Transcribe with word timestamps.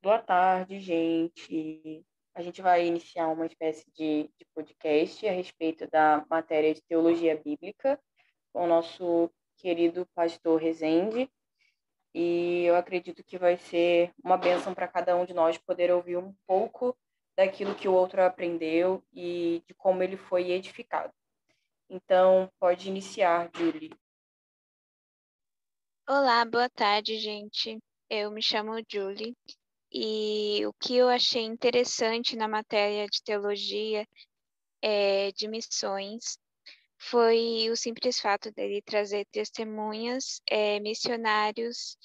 Boa 0.00 0.20
tarde, 0.20 0.78
gente. 0.78 2.06
A 2.32 2.40
gente 2.40 2.62
vai 2.62 2.86
iniciar 2.86 3.26
uma 3.28 3.46
espécie 3.46 3.84
de, 3.90 4.30
de, 4.38 4.46
podcast 4.54 5.26
a 5.26 5.32
respeito 5.32 5.88
da 5.90 6.24
matéria 6.30 6.72
de 6.72 6.80
teologia 6.82 7.36
bíblica 7.36 8.00
com 8.52 8.62
o 8.62 8.66
nosso 8.68 9.28
querido 9.56 10.06
pastor 10.14 10.60
Rezende. 10.60 11.28
E 12.14 12.62
eu 12.62 12.76
acredito 12.76 13.24
que 13.24 13.36
vai 13.36 13.56
ser 13.56 14.12
uma 14.22 14.36
bênção 14.36 14.72
para 14.72 14.86
cada 14.86 15.16
um 15.16 15.26
de 15.26 15.34
nós 15.34 15.58
poder 15.58 15.90
ouvir 15.90 16.16
um 16.16 16.32
pouco 16.46 16.96
daquilo 17.36 17.74
que 17.74 17.88
o 17.88 17.92
outro 17.92 18.22
aprendeu 18.22 19.02
e 19.12 19.64
de 19.66 19.74
como 19.74 20.04
ele 20.04 20.16
foi 20.16 20.52
edificado. 20.52 21.12
Então, 21.90 22.48
pode 22.60 22.88
iniciar, 22.88 23.50
Julie. 23.52 23.90
Olá, 26.08 26.44
boa 26.44 26.70
tarde, 26.70 27.18
gente. 27.18 27.78
Eu 28.08 28.30
me 28.30 28.40
chamo 28.40 28.80
Julie 28.88 29.34
e 29.92 30.66
o 30.66 30.72
que 30.74 30.96
eu 30.96 31.08
achei 31.08 31.42
interessante 31.42 32.36
na 32.36 32.48
matéria 32.48 33.06
de 33.06 33.22
teologia 33.22 34.06
é, 34.82 35.32
de 35.32 35.48
missões 35.48 36.38
foi 36.98 37.68
o 37.70 37.76
simples 37.76 38.20
fato 38.20 38.50
dele 38.52 38.82
trazer 38.82 39.24
testemunhas, 39.30 40.42
é, 40.50 40.80
missionários 40.80 41.96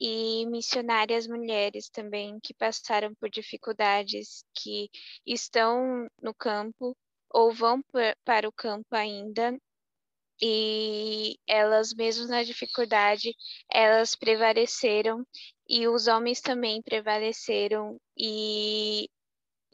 e 0.00 0.46
missionárias 0.46 1.26
mulheres 1.26 1.88
também 1.88 2.38
que 2.40 2.54
passaram 2.54 3.14
por 3.14 3.30
dificuldades, 3.30 4.44
que 4.54 4.90
estão 5.26 6.08
no 6.22 6.34
campo 6.34 6.96
ou 7.30 7.52
vão 7.52 7.82
para 8.24 8.48
o 8.48 8.52
campo 8.52 8.94
ainda 8.94 9.56
e 10.42 11.36
elas, 11.46 11.92
mesmo 11.94 12.26
na 12.26 12.42
dificuldade, 12.42 13.34
elas 13.70 14.14
prevaleceram 14.14 15.24
e 15.68 15.86
os 15.88 16.06
homens 16.06 16.40
também 16.40 16.82
prevaleceram 16.82 17.98
e 18.18 19.08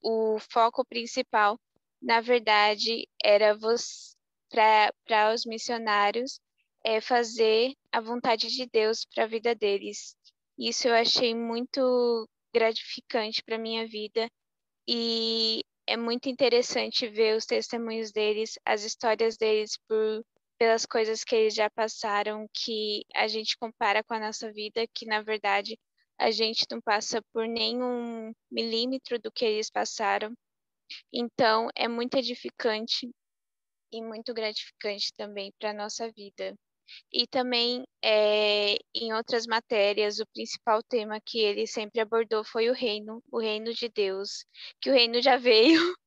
o 0.03 0.39
foco 0.39 0.85
principal, 0.85 1.59
na 2.03 2.21
verdade, 2.21 3.09
era 3.23 3.57
para 5.05 5.35
os 5.35 5.45
missionários 5.45 6.39
é 6.85 7.01
fazer 7.01 7.73
a 7.91 8.01
vontade 8.01 8.49
de 8.49 8.65
Deus 8.67 9.05
para 9.13 9.25
a 9.25 9.27
vida 9.27 9.55
deles. 9.57 10.15
Isso 10.57 10.87
eu 10.87 10.95
achei 10.95 11.35
muito 11.35 12.29
gratificante 12.55 13.43
para 13.43 13.59
minha 13.59 13.87
vida 13.89 14.31
e 14.89 15.65
é 15.87 15.97
muito 15.97 16.29
interessante 16.29 17.09
ver 17.09 17.37
os 17.37 17.45
testemunhos 17.45 18.13
deles, 18.13 18.59
as 18.65 18.85
histórias 18.85 19.37
deles 19.37 19.73
por 19.89 20.25
pelas 20.59 20.87
coisas 20.87 21.25
que 21.25 21.35
eles 21.35 21.55
já 21.55 21.71
passaram, 21.71 22.49
que 22.53 23.05
a 23.15 23.29
gente 23.29 23.57
compara 23.59 24.03
com 24.05 24.15
a 24.15 24.21
nossa 24.21 24.53
vida, 24.53 24.87
que 24.95 25.07
na 25.07 25.23
verdade 25.23 25.79
a 26.19 26.31
gente 26.31 26.65
não 26.71 26.81
passa 26.81 27.21
por 27.33 27.47
nenhum 27.47 28.33
milímetro 28.51 29.19
do 29.19 29.31
que 29.31 29.45
eles 29.45 29.71
passaram. 29.71 30.35
Então, 31.13 31.69
é 31.75 31.89
muito 31.89 32.17
edificante 32.17 33.11
e 33.93 34.03
muito 34.03 34.33
gratificante 34.35 35.13
também 35.15 35.53
para 35.59 35.71
a 35.71 35.75
nossa 35.75 36.11
vida. 36.13 36.55
E 37.13 37.27
também, 37.27 37.85
é, 38.03 38.77
em 38.95 39.13
outras 39.13 39.47
matérias, 39.47 40.21
o 40.21 40.27
principal 40.27 40.83
tema 40.83 41.21
que 41.21 41.41
ele 41.41 41.67
sempre 41.67 42.01
abordou 42.01 42.45
foi 42.45 42.71
o 42.71 42.75
reino, 42.75 43.23
o 43.31 43.41
reino 43.41 43.73
de 43.75 43.89
Deus, 43.89 44.45
que 44.81 44.91
o 44.91 44.93
reino 44.93 45.21
já 45.21 45.37
veio, 45.37 45.75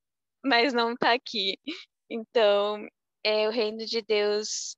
mas 0.43 0.73
não 0.73 0.93
está 0.93 1.13
aqui. 1.13 1.57
Então, 2.09 2.87
é, 3.23 3.47
o 3.47 3.51
reino 3.51 3.85
de 3.85 4.01
Deus 4.01 4.75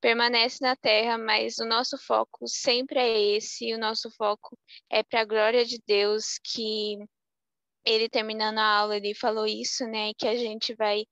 permanece 0.00 0.58
na 0.60 0.74
terra, 0.74 1.16
mas 1.16 1.58
o 1.58 1.64
nosso 1.64 1.96
foco 1.96 2.46
sempre 2.48 2.98
é 2.98 3.36
esse, 3.36 3.72
o 3.72 3.78
nosso 3.78 4.10
foco 4.10 4.58
é 4.90 5.02
para 5.02 5.20
a 5.20 5.24
glória 5.24 5.64
de 5.64 5.80
Deus, 5.86 6.38
que 6.42 6.98
ele 7.84 8.08
terminando 8.08 8.58
a 8.58 8.64
aula, 8.64 8.96
ele 8.96 9.14
falou 9.14 9.46
isso, 9.46 9.84
né, 9.86 10.12
que 10.14 10.26
a 10.26 10.36
gente 10.36 10.74
vai 10.74 11.04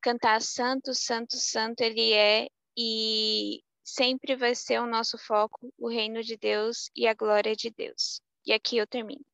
cantar 0.00 0.40
santo, 0.40 0.94
santo, 0.94 1.36
santo 1.36 1.80
ele 1.82 2.12
é 2.12 2.48
e 2.76 3.62
sempre 3.84 4.36
vai 4.36 4.54
ser 4.54 4.80
o 4.80 4.86
nosso 4.86 5.18
foco, 5.18 5.72
o 5.78 5.88
reino 5.88 6.22
de 6.22 6.36
Deus 6.36 6.90
e 6.94 7.06
a 7.06 7.14
glória 7.14 7.56
de 7.56 7.70
Deus. 7.70 8.20
E 8.46 8.52
aqui 8.52 8.76
eu 8.76 8.86
termino. 8.86 9.24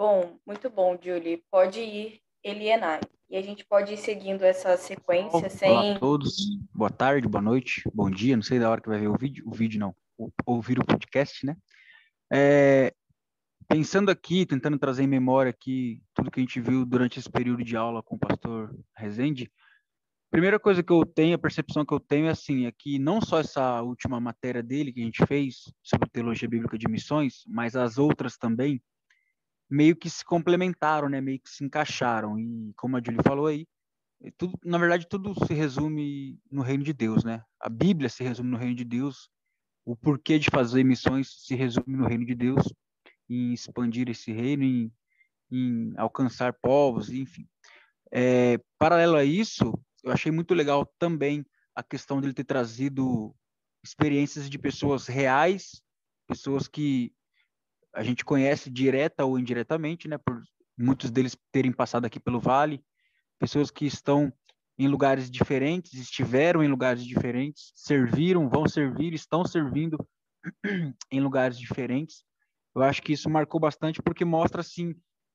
Bom, 0.00 0.40
muito 0.46 0.70
bom, 0.70 0.98
Julie. 0.98 1.44
Pode 1.50 1.78
ir, 1.78 2.22
Elienay. 2.42 3.00
E 3.28 3.36
a 3.36 3.42
gente 3.42 3.66
pode 3.66 3.92
ir 3.92 3.98
seguindo 3.98 4.42
essa 4.42 4.74
sequência 4.78 5.40
Olá, 5.40 5.50
sem. 5.50 5.70
Olá 5.70 5.92
a 5.94 5.98
todos, 5.98 6.36
boa 6.72 6.88
tarde, 6.88 7.28
boa 7.28 7.42
noite, 7.42 7.82
bom 7.92 8.10
dia, 8.10 8.34
não 8.34 8.42
sei 8.42 8.58
da 8.58 8.70
hora 8.70 8.80
que 8.80 8.88
vai 8.88 8.98
ver 8.98 9.08
o 9.08 9.18
vídeo, 9.18 9.44
o 9.46 9.52
vídeo 9.52 9.78
não, 9.78 9.94
ouvir 10.46 10.78
o 10.78 10.86
podcast, 10.86 11.44
né? 11.44 11.54
É, 12.32 12.94
pensando 13.68 14.10
aqui, 14.10 14.46
tentando 14.46 14.78
trazer 14.78 15.02
em 15.02 15.06
memória 15.06 15.50
aqui 15.50 16.02
tudo 16.14 16.30
que 16.30 16.40
a 16.40 16.42
gente 16.42 16.62
viu 16.62 16.86
durante 16.86 17.18
esse 17.18 17.30
período 17.30 17.62
de 17.62 17.76
aula 17.76 18.02
com 18.02 18.16
o 18.16 18.18
pastor 18.18 18.74
Rezende, 18.96 19.52
primeira 20.30 20.58
coisa 20.58 20.82
que 20.82 20.94
eu 20.94 21.04
tenho, 21.04 21.34
a 21.34 21.38
percepção 21.38 21.84
que 21.84 21.92
eu 21.92 22.00
tenho 22.00 22.26
é 22.26 22.30
assim, 22.30 22.64
é 22.64 22.72
que 22.72 22.98
não 22.98 23.20
só 23.20 23.38
essa 23.38 23.82
última 23.82 24.18
matéria 24.18 24.62
dele 24.62 24.94
que 24.94 25.02
a 25.02 25.04
gente 25.04 25.26
fez 25.26 25.70
sobre 25.82 26.08
teologia 26.08 26.48
bíblica 26.48 26.78
de 26.78 26.88
missões, 26.88 27.44
mas 27.46 27.76
as 27.76 27.98
outras 27.98 28.38
também, 28.38 28.82
meio 29.70 29.94
que 29.94 30.10
se 30.10 30.24
complementaram, 30.24 31.08
né? 31.08 31.20
Meio 31.20 31.38
que 31.38 31.48
se 31.48 31.64
encaixaram. 31.64 32.38
E 32.38 32.72
como 32.76 32.96
a 32.96 33.02
Julie 33.02 33.22
falou 33.22 33.46
aí, 33.46 33.66
é 34.22 34.30
tudo, 34.36 34.58
na 34.64 34.76
verdade, 34.76 35.06
tudo 35.08 35.32
se 35.46 35.54
resume 35.54 36.38
no 36.50 36.62
reino 36.62 36.82
de 36.82 36.92
Deus, 36.92 37.24
né? 37.24 37.42
A 37.60 37.68
Bíblia 37.68 38.08
se 38.08 38.24
resume 38.24 38.50
no 38.50 38.58
reino 38.58 38.74
de 38.74 38.84
Deus. 38.84 39.30
O 39.84 39.96
porquê 39.96 40.38
de 40.38 40.50
fazer 40.50 40.84
missões 40.84 41.44
se 41.46 41.54
resume 41.54 41.96
no 41.96 42.06
reino 42.06 42.26
de 42.26 42.34
Deus, 42.34 42.62
em 43.28 43.52
expandir 43.52 44.10
esse 44.10 44.32
reino, 44.32 44.64
em, 44.64 44.92
em 45.50 45.94
alcançar 45.96 46.52
povos, 46.52 47.08
enfim. 47.10 47.48
É, 48.12 48.58
paralelo 48.78 49.16
a 49.16 49.24
isso, 49.24 49.72
eu 50.02 50.12
achei 50.12 50.30
muito 50.30 50.52
legal 50.52 50.84
também 50.98 51.46
a 51.74 51.82
questão 51.82 52.20
dele 52.20 52.34
ter 52.34 52.44
trazido 52.44 53.34
experiências 53.82 54.50
de 54.50 54.58
pessoas 54.58 55.06
reais, 55.06 55.82
pessoas 56.26 56.68
que 56.68 57.12
a 57.94 58.02
gente 58.02 58.24
conhece 58.24 58.70
direta 58.70 59.24
ou 59.24 59.38
indiretamente, 59.38 60.08
né, 60.08 60.18
por 60.18 60.42
muitos 60.78 61.10
deles 61.10 61.36
terem 61.52 61.72
passado 61.72 62.04
aqui 62.04 62.18
pelo 62.18 62.40
Vale, 62.40 62.82
pessoas 63.38 63.70
que 63.70 63.86
estão 63.86 64.32
em 64.78 64.88
lugares 64.88 65.30
diferentes, 65.30 65.92
estiveram 65.94 66.62
em 66.62 66.68
lugares 66.68 67.04
diferentes, 67.04 67.72
serviram, 67.74 68.48
vão 68.48 68.66
servir, 68.66 69.12
estão 69.12 69.44
servindo 69.44 69.98
em 71.10 71.20
lugares 71.20 71.58
diferentes. 71.58 72.24
Eu 72.74 72.82
acho 72.82 73.02
que 73.02 73.12
isso 73.12 73.28
marcou 73.28 73.60
bastante 73.60 74.00
porque 74.00 74.24
mostra 74.24 74.62
assim 74.62 74.94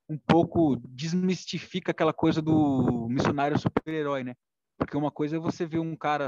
um 0.10 0.18
pouco 0.18 0.78
desmistifica 0.90 1.92
aquela 1.92 2.14
coisa 2.14 2.42
do 2.42 3.08
missionário 3.10 3.58
super-herói, 3.60 4.24
né? 4.24 4.36
Porque 4.78 4.98
uma 4.98 5.12
coisa 5.12 5.36
é 5.36 5.40
você 5.40 5.66
ver 5.66 5.80
um 5.80 5.96
cara 5.96 6.28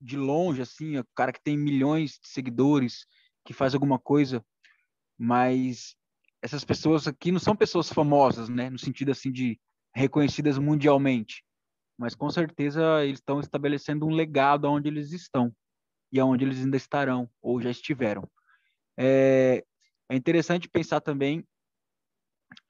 de 0.00 0.16
longe 0.16 0.62
assim, 0.62 0.98
o 0.98 1.04
cara 1.14 1.32
que 1.32 1.42
tem 1.42 1.56
milhões 1.56 2.12
de 2.12 2.28
seguidores, 2.28 3.06
que 3.44 3.52
faz 3.52 3.74
alguma 3.74 3.98
coisa 3.98 4.44
mas 5.22 5.94
essas 6.42 6.64
pessoas 6.64 7.06
aqui 7.06 7.30
não 7.30 7.38
são 7.38 7.54
pessoas 7.54 7.88
famosas, 7.88 8.48
né, 8.48 8.68
no 8.68 8.78
sentido 8.78 9.12
assim 9.12 9.30
de 9.30 9.56
reconhecidas 9.94 10.58
mundialmente, 10.58 11.44
mas 11.96 12.16
com 12.16 12.28
certeza 12.28 13.04
eles 13.04 13.20
estão 13.20 13.38
estabelecendo 13.38 14.04
um 14.04 14.10
legado 14.10 14.66
aonde 14.66 14.88
eles 14.88 15.12
estão 15.12 15.54
e 16.10 16.18
aonde 16.18 16.44
eles 16.44 16.58
ainda 16.58 16.76
estarão 16.76 17.30
ou 17.40 17.60
já 17.60 17.70
estiveram. 17.70 18.28
É, 18.98 19.64
é 20.08 20.16
interessante 20.16 20.68
pensar 20.68 21.00
também 21.00 21.46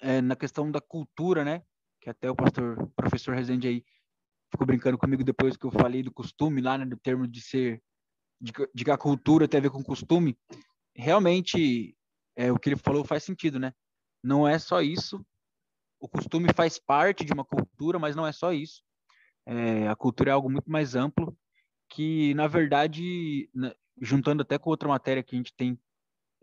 é, 0.03 0.21
na 0.21 0.37
questão 0.37 0.71
da 0.71 0.81
cultura, 0.81 1.47
né, 1.47 1.63
que 2.03 2.11
até 2.11 2.31
o 2.31 2.37
pastor, 2.37 2.87
professor 2.95 3.35
Rezende 3.35 3.67
aí 3.67 3.83
ficou 4.51 4.67
brincando 4.67 4.99
comigo 4.99 5.25
depois 5.25 5.57
que 5.57 5.65
eu 5.65 5.71
falei 5.71 6.03
do 6.03 6.13
costume 6.13 6.61
lá, 6.61 6.77
né, 6.77 6.85
do 6.85 6.99
termo 6.99 7.27
de 7.27 7.41
ser 7.41 7.83
de, 8.39 8.53
de 8.75 8.85
que 8.85 8.91
a 8.91 8.99
cultura 8.99 9.49
tem 9.49 9.57
a 9.57 9.63
ver 9.63 9.71
com 9.71 9.83
costume. 9.83 10.37
Realmente 10.95 11.97
é, 12.37 12.51
o 12.51 12.59
que 12.59 12.71
ele 12.71 12.77
falou 12.77 13.05
faz 13.05 13.25
sentido, 13.25 13.59
né? 13.59 13.73
Não 14.23 14.47
é 14.47 14.59
só 14.59 14.81
isso. 14.81 15.25
O 16.01 16.09
costume 16.09 16.49
faz 16.55 16.79
parte 16.79 17.25
de 17.25 17.33
uma 17.33 17.45
cultura, 17.45 17.99
mas 17.99 18.17
não 18.17 18.27
é 18.27 18.33
só 18.33 18.53
isso. 18.53 18.83
É, 19.47 19.89
a 19.89 19.97
cultura 19.97 20.31
é 20.31 20.33
algo 20.33 20.51
muito 20.51 20.71
mais 20.71 20.95
amplo 20.95 21.37
que, 21.89 22.33
na 22.35 22.47
verdade, 22.47 23.51
juntando 24.01 24.43
até 24.43 24.59
com 24.59 24.71
outra 24.71 24.89
matéria 24.89 25.23
que 25.23 25.35
a 25.35 25.39
gente 25.39 25.55
tem 25.55 25.79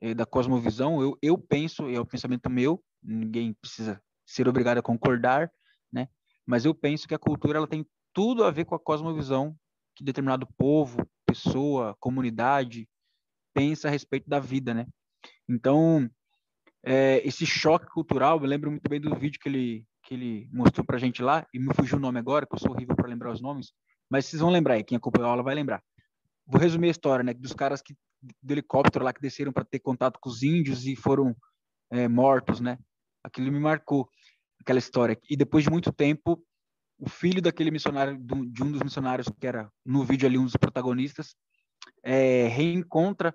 é, 0.01 0.13
da 0.13 0.25
cosmovisão, 0.25 1.01
eu, 1.01 1.17
eu 1.21 1.37
penso, 1.37 1.89
é 1.89 1.99
o 1.99 2.05
pensamento 2.05 2.49
meu, 2.49 2.83
ninguém 3.01 3.53
precisa 3.53 4.01
ser 4.25 4.47
obrigado 4.47 4.77
a 4.77 4.83
concordar, 4.83 5.51
né? 5.91 6.07
Mas 6.45 6.65
eu 6.65 6.73
penso 6.73 7.07
que 7.07 7.15
a 7.15 7.19
cultura 7.19 7.57
ela 7.57 7.67
tem 7.67 7.85
tudo 8.13 8.43
a 8.43 8.51
ver 8.51 8.65
com 8.65 8.75
a 8.75 8.79
cosmovisão 8.79 9.57
que 9.95 10.03
determinado 10.03 10.47
povo, 10.57 11.05
pessoa, 11.25 11.95
comunidade 11.99 12.87
pensa 13.53 13.87
a 13.87 13.91
respeito 13.91 14.29
da 14.29 14.39
vida, 14.39 14.73
né? 14.73 14.87
Então, 15.49 16.09
é, 16.83 17.27
esse 17.27 17.45
choque 17.45 17.87
cultural, 17.87 18.39
eu 18.39 18.45
lembro 18.45 18.69
muito 18.69 18.87
bem 18.87 19.01
do 19.01 19.15
vídeo 19.15 19.39
que 19.39 19.49
ele, 19.49 19.85
que 20.03 20.13
ele 20.13 20.49
mostrou 20.53 20.85
pra 20.85 20.99
gente 20.99 21.21
lá, 21.21 21.45
e 21.53 21.59
me 21.59 21.73
fugiu 21.73 21.97
o 21.97 22.01
nome 22.01 22.19
agora, 22.19 22.45
que 22.45 22.53
eu 22.53 22.59
sou 22.59 22.71
horrível 22.71 22.95
para 22.95 23.07
lembrar 23.07 23.31
os 23.31 23.41
nomes, 23.41 23.73
mas 24.09 24.25
vocês 24.25 24.41
vão 24.41 24.51
lembrar, 24.51 24.77
e 24.77 24.83
quem 24.83 24.97
acompanhou 24.97 25.27
a 25.27 25.31
aula 25.31 25.43
vai 25.43 25.55
lembrar. 25.55 25.83
Vou 26.45 26.61
resumir 26.61 26.87
a 26.87 26.91
história, 26.91 27.23
né, 27.23 27.33
dos 27.33 27.53
caras 27.53 27.81
que 27.81 27.95
do 28.41 28.53
helicóptero 28.53 29.05
lá 29.05 29.13
que 29.13 29.21
desceram 29.21 29.51
para 29.51 29.63
ter 29.63 29.79
contato 29.79 30.19
com 30.19 30.29
os 30.29 30.43
índios 30.43 30.85
e 30.85 30.95
foram 30.95 31.35
é, 31.91 32.07
mortos, 32.07 32.59
né? 32.59 32.77
Aquilo 33.23 33.51
me 33.51 33.59
marcou, 33.59 34.09
aquela 34.59 34.79
história. 34.79 35.17
E 35.29 35.35
depois 35.35 35.63
de 35.63 35.69
muito 35.69 35.91
tempo, 35.91 36.43
o 36.97 37.09
filho 37.09 37.41
daquele 37.41 37.71
missionário, 37.71 38.17
de 38.17 38.63
um 38.63 38.71
dos 38.71 38.81
missionários 38.81 39.29
que 39.39 39.47
era 39.47 39.71
no 39.85 40.03
vídeo 40.03 40.27
ali 40.27 40.37
um 40.37 40.43
dos 40.43 40.57
protagonistas, 40.57 41.35
é, 42.03 42.47
reencontra 42.47 43.33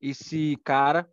esse 0.00 0.58
cara 0.64 1.08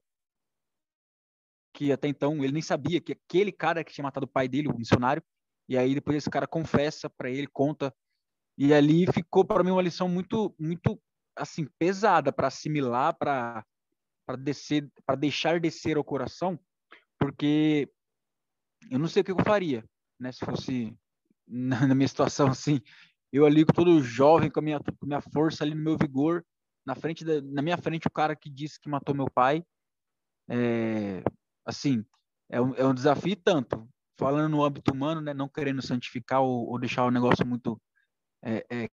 que 1.74 1.92
até 1.92 2.08
então 2.08 2.44
ele 2.44 2.54
nem 2.54 2.62
sabia 2.62 3.00
que 3.00 3.14
aquele 3.14 3.52
cara 3.52 3.84
que 3.84 3.94
tinha 3.94 4.04
matado 4.04 4.26
o 4.26 4.30
pai 4.30 4.48
dele, 4.48 4.68
o 4.68 4.78
missionário, 4.78 5.24
e 5.68 5.78
aí 5.78 5.94
depois 5.94 6.18
esse 6.18 6.30
cara 6.30 6.48
confessa 6.48 7.10
para 7.10 7.30
ele, 7.30 7.48
conta, 7.48 7.94
e 8.58 8.74
ali 8.74 9.06
ficou 9.12 9.46
para 9.46 9.64
mim 9.64 9.72
uma 9.72 9.82
lição 9.82 10.08
muito, 10.10 10.54
muito 10.60 11.02
assim 11.36 11.66
pesada 11.80 12.32
para 12.32 12.48
assimilar, 12.48 13.18
para 13.18 13.66
para 14.26 14.36
descer, 14.38 14.90
para 15.06 15.16
deixar 15.16 15.60
descer 15.60 15.98
ao 15.98 16.04
coração, 16.04 16.60
porque 17.20 17.92
eu 18.90 19.00
não 19.00 19.08
sei 19.08 19.22
o 19.22 19.26
que 19.26 19.32
eu 19.32 19.44
faria, 19.44 19.84
né? 20.20 20.32
Se 20.32 20.46
fosse 20.46 20.96
na, 21.48 21.94
minha 21.94 22.08
situação 22.08 22.48
assim, 22.48 22.80
eu 23.32 23.46
ali 23.46 23.66
todo 23.66 24.02
jovem, 24.02 24.50
com 24.50 24.60
a 24.60 24.64
minha, 24.64 24.80
com 24.80 25.06
a 25.06 25.06
minha 25.06 25.22
força 25.22 25.64
ali 25.64 25.76
no 25.76 25.84
meu 25.84 25.98
vigor, 25.98 26.46
na 26.86 26.96
frente 26.96 27.26
da, 27.26 27.42
na 27.42 27.62
minha 27.62 27.78
frente 27.78 28.08
o 28.08 28.12
cara 28.12 28.36
que 28.36 28.50
disse 28.50 28.80
que 28.80 28.90
matou 28.90 29.16
meu 29.16 29.30
pai, 29.30 29.64
é, 30.50 31.24
assim, 31.66 32.06
é 32.50 32.62
um, 32.62 32.76
é 32.76 32.86
um 32.86 32.94
desafio 32.94 33.36
tanto, 33.36 33.88
falando 34.18 34.52
no 34.52 34.64
âmbito 34.64 34.94
humano, 34.94 35.22
né? 35.22 35.34
Não 35.34 35.48
querendo 35.48 35.82
santificar 35.82 36.42
ou, 36.42 36.70
ou 36.70 36.80
deixar 36.80 37.06
o 37.06 37.12
negócio 37.12 37.46
muito 37.46 37.82
é, 38.44 38.66
é, 38.70 38.90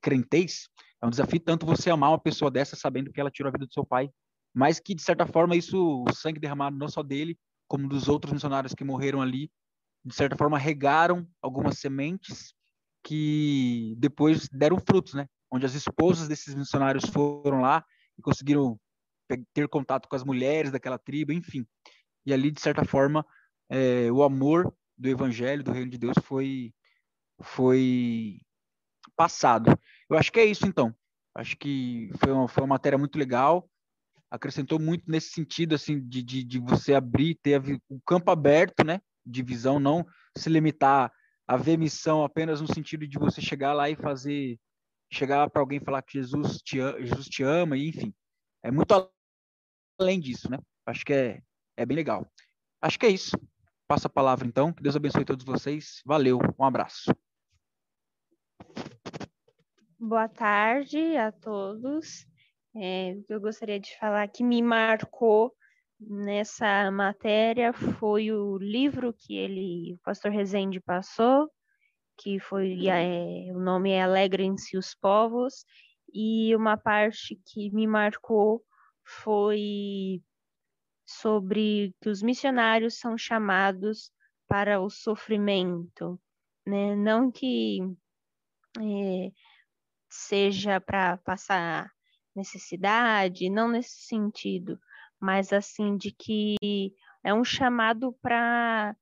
crentez, 0.00 0.68
é 1.02 1.06
um 1.06 1.10
desafio 1.10 1.40
tanto 1.40 1.66
você 1.66 1.90
amar 1.90 2.10
uma 2.10 2.18
pessoa 2.18 2.50
dessa 2.50 2.76
sabendo 2.76 3.12
que 3.12 3.20
ela 3.20 3.30
tirou 3.30 3.48
a 3.48 3.52
vida 3.52 3.66
do 3.66 3.72
seu 3.72 3.84
pai, 3.84 4.10
mas 4.54 4.80
que 4.80 4.94
de 4.94 5.02
certa 5.02 5.26
forma 5.26 5.56
isso, 5.56 6.04
o 6.06 6.12
sangue 6.12 6.40
derramado 6.40 6.76
não 6.76 6.88
só 6.88 7.02
dele, 7.02 7.38
como 7.66 7.88
dos 7.88 8.08
outros 8.08 8.32
missionários 8.32 8.74
que 8.74 8.84
morreram 8.84 9.20
ali, 9.20 9.50
de 10.04 10.14
certa 10.14 10.36
forma 10.36 10.58
regaram 10.58 11.28
algumas 11.42 11.78
sementes 11.78 12.54
que 13.04 13.94
depois 13.98 14.48
deram 14.48 14.78
frutos, 14.78 15.14
né? 15.14 15.26
Onde 15.50 15.66
as 15.66 15.74
esposas 15.74 16.28
desses 16.28 16.54
missionários 16.54 17.04
foram 17.06 17.60
lá 17.60 17.84
e 18.18 18.22
conseguiram 18.22 18.78
ter 19.52 19.68
contato 19.68 20.08
com 20.08 20.16
as 20.16 20.24
mulheres 20.24 20.70
daquela 20.70 20.98
tribo, 20.98 21.32
enfim. 21.32 21.66
E 22.24 22.32
ali, 22.32 22.50
de 22.50 22.60
certa 22.60 22.84
forma, 22.84 23.24
é, 23.70 24.10
o 24.10 24.22
amor 24.22 24.72
do 24.96 25.08
evangelho, 25.08 25.62
do 25.62 25.72
reino 25.72 25.90
de 25.90 25.98
Deus 25.98 26.16
foi 26.22 26.72
foi 27.40 28.40
passado. 29.16 29.78
Eu 30.10 30.16
acho 30.16 30.32
que 30.32 30.40
é 30.40 30.44
isso, 30.44 30.66
então. 30.66 30.94
Acho 31.34 31.56
que 31.56 32.10
foi 32.18 32.32
uma, 32.32 32.48
foi 32.48 32.62
uma 32.62 32.74
matéria 32.74 32.98
muito 32.98 33.18
legal. 33.18 33.70
Acrescentou 34.30 34.78
muito 34.78 35.10
nesse 35.10 35.30
sentido, 35.30 35.74
assim, 35.74 36.00
de, 36.00 36.22
de, 36.22 36.44
de 36.44 36.58
você 36.58 36.94
abrir, 36.94 37.36
ter 37.36 37.60
o 37.88 38.00
campo 38.00 38.30
aberto, 38.30 38.84
né? 38.84 39.00
De 39.24 39.42
visão, 39.42 39.78
não 39.78 40.04
se 40.36 40.48
limitar 40.48 41.12
a 41.46 41.56
ver 41.56 41.78
missão 41.78 42.22
apenas 42.22 42.60
no 42.60 42.72
sentido 42.72 43.06
de 43.06 43.18
você 43.18 43.40
chegar 43.40 43.72
lá 43.72 43.88
e 43.88 43.96
fazer, 43.96 44.58
chegar 45.10 45.48
para 45.48 45.62
alguém 45.62 45.80
falar 45.80 46.02
que 46.02 46.18
Jesus 46.18 46.58
te, 46.58 46.76
Jesus 47.00 47.26
te 47.26 47.42
ama, 47.42 47.76
e 47.76 47.88
enfim. 47.88 48.14
É 48.62 48.70
muito 48.70 48.92
além 49.98 50.20
disso, 50.20 50.50
né? 50.50 50.58
Acho 50.86 51.04
que 51.04 51.12
é, 51.12 51.42
é 51.76 51.84
bem 51.84 51.96
legal. 51.96 52.26
Acho 52.80 52.98
que 52.98 53.06
é 53.06 53.10
isso. 53.10 53.36
Passa 53.86 54.06
a 54.06 54.10
palavra, 54.10 54.46
então. 54.46 54.72
Que 54.72 54.82
Deus 54.82 54.96
abençoe 54.96 55.24
todos 55.24 55.44
vocês. 55.44 56.00
Valeu, 56.04 56.38
um 56.58 56.64
abraço. 56.64 57.10
Boa 59.98 60.28
tarde 60.28 61.16
a 61.16 61.32
todos. 61.32 62.26
É, 62.76 63.16
eu 63.28 63.40
gostaria 63.40 63.80
de 63.80 63.98
falar 63.98 64.28
que 64.28 64.44
me 64.44 64.62
marcou 64.62 65.52
nessa 66.00 66.90
matéria 66.92 67.72
foi 67.72 68.30
o 68.30 68.56
livro 68.58 69.12
que 69.12 69.36
ele, 69.36 69.94
o 69.94 69.98
pastor 70.04 70.30
Rezende 70.30 70.78
passou, 70.78 71.50
que 72.16 72.38
foi 72.38 72.86
é, 72.86 73.52
o 73.52 73.58
nome 73.58 73.90
é 73.90 74.02
Alegrem-se 74.02 74.76
os 74.76 74.94
povos, 74.94 75.64
e 76.14 76.54
uma 76.54 76.76
parte 76.76 77.40
que 77.46 77.70
me 77.70 77.86
marcou 77.86 78.62
foi 79.08 80.22
sobre 81.06 81.94
que 82.02 82.10
os 82.10 82.22
missionários 82.22 82.98
são 82.98 83.16
chamados 83.16 84.12
para 84.46 84.80
o 84.80 84.90
sofrimento, 84.90 86.20
né? 86.66 86.94
Não 86.94 87.30
que 87.30 87.80
é, 88.78 89.32
seja 90.10 90.78
para 90.80 91.16
passar 91.18 91.90
necessidade, 92.36 93.48
não 93.48 93.68
nesse 93.68 94.02
sentido, 94.02 94.78
mas 95.18 95.52
assim 95.52 95.96
de 95.96 96.12
que 96.12 96.56
é 97.24 97.32
um 97.32 97.42
chamado 97.42 98.12
para 98.20 98.94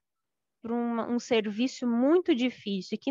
um, 0.64 1.14
um 1.14 1.18
serviço 1.18 1.86
muito 1.86 2.34
difícil, 2.34 2.96
que 2.98 3.10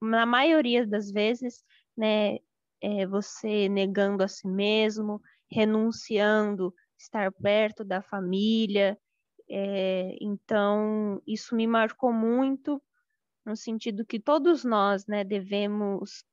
na 0.00 0.24
maioria 0.24 0.86
das 0.86 1.10
vezes, 1.10 1.64
né, 1.96 2.38
é 2.80 3.06
você 3.06 3.68
negando 3.68 4.22
a 4.22 4.28
si 4.28 4.46
mesmo, 4.46 5.20
renunciando 5.50 6.74
estar 6.98 7.32
perto 7.32 7.84
da 7.84 8.02
família, 8.02 8.98
é, 9.48 10.16
então 10.20 11.20
isso 11.26 11.54
me 11.54 11.66
marcou 11.66 12.12
muito 12.12 12.82
no 13.44 13.54
sentido 13.54 14.04
que 14.04 14.18
todos 14.18 14.64
nós, 14.64 15.06
né, 15.06 15.22
devemos 15.22 16.24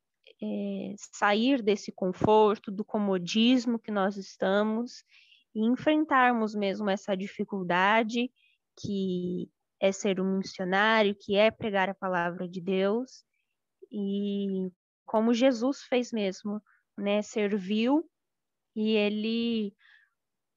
é, 0.42 0.96
sair 0.98 1.62
desse 1.62 1.92
conforto, 1.92 2.72
do 2.72 2.84
comodismo 2.84 3.78
que 3.78 3.92
nós 3.92 4.18
estamos 4.18 5.04
e 5.54 5.64
enfrentarmos 5.64 6.56
mesmo 6.56 6.90
essa 6.90 7.16
dificuldade 7.16 8.32
que 8.76 9.48
é 9.80 9.92
ser 9.92 10.20
um 10.20 10.38
missionário, 10.38 11.16
que 11.16 11.36
é 11.36 11.52
pregar 11.52 11.90
a 11.90 11.94
palavra 11.94 12.48
de 12.48 12.60
Deus 12.60 13.24
e 13.92 14.72
como 15.06 15.34
Jesus 15.34 15.84
fez 15.84 16.12
mesmo, 16.12 16.60
né, 16.98 17.22
serviu 17.22 18.10
e 18.76 18.92
ele 18.92 19.76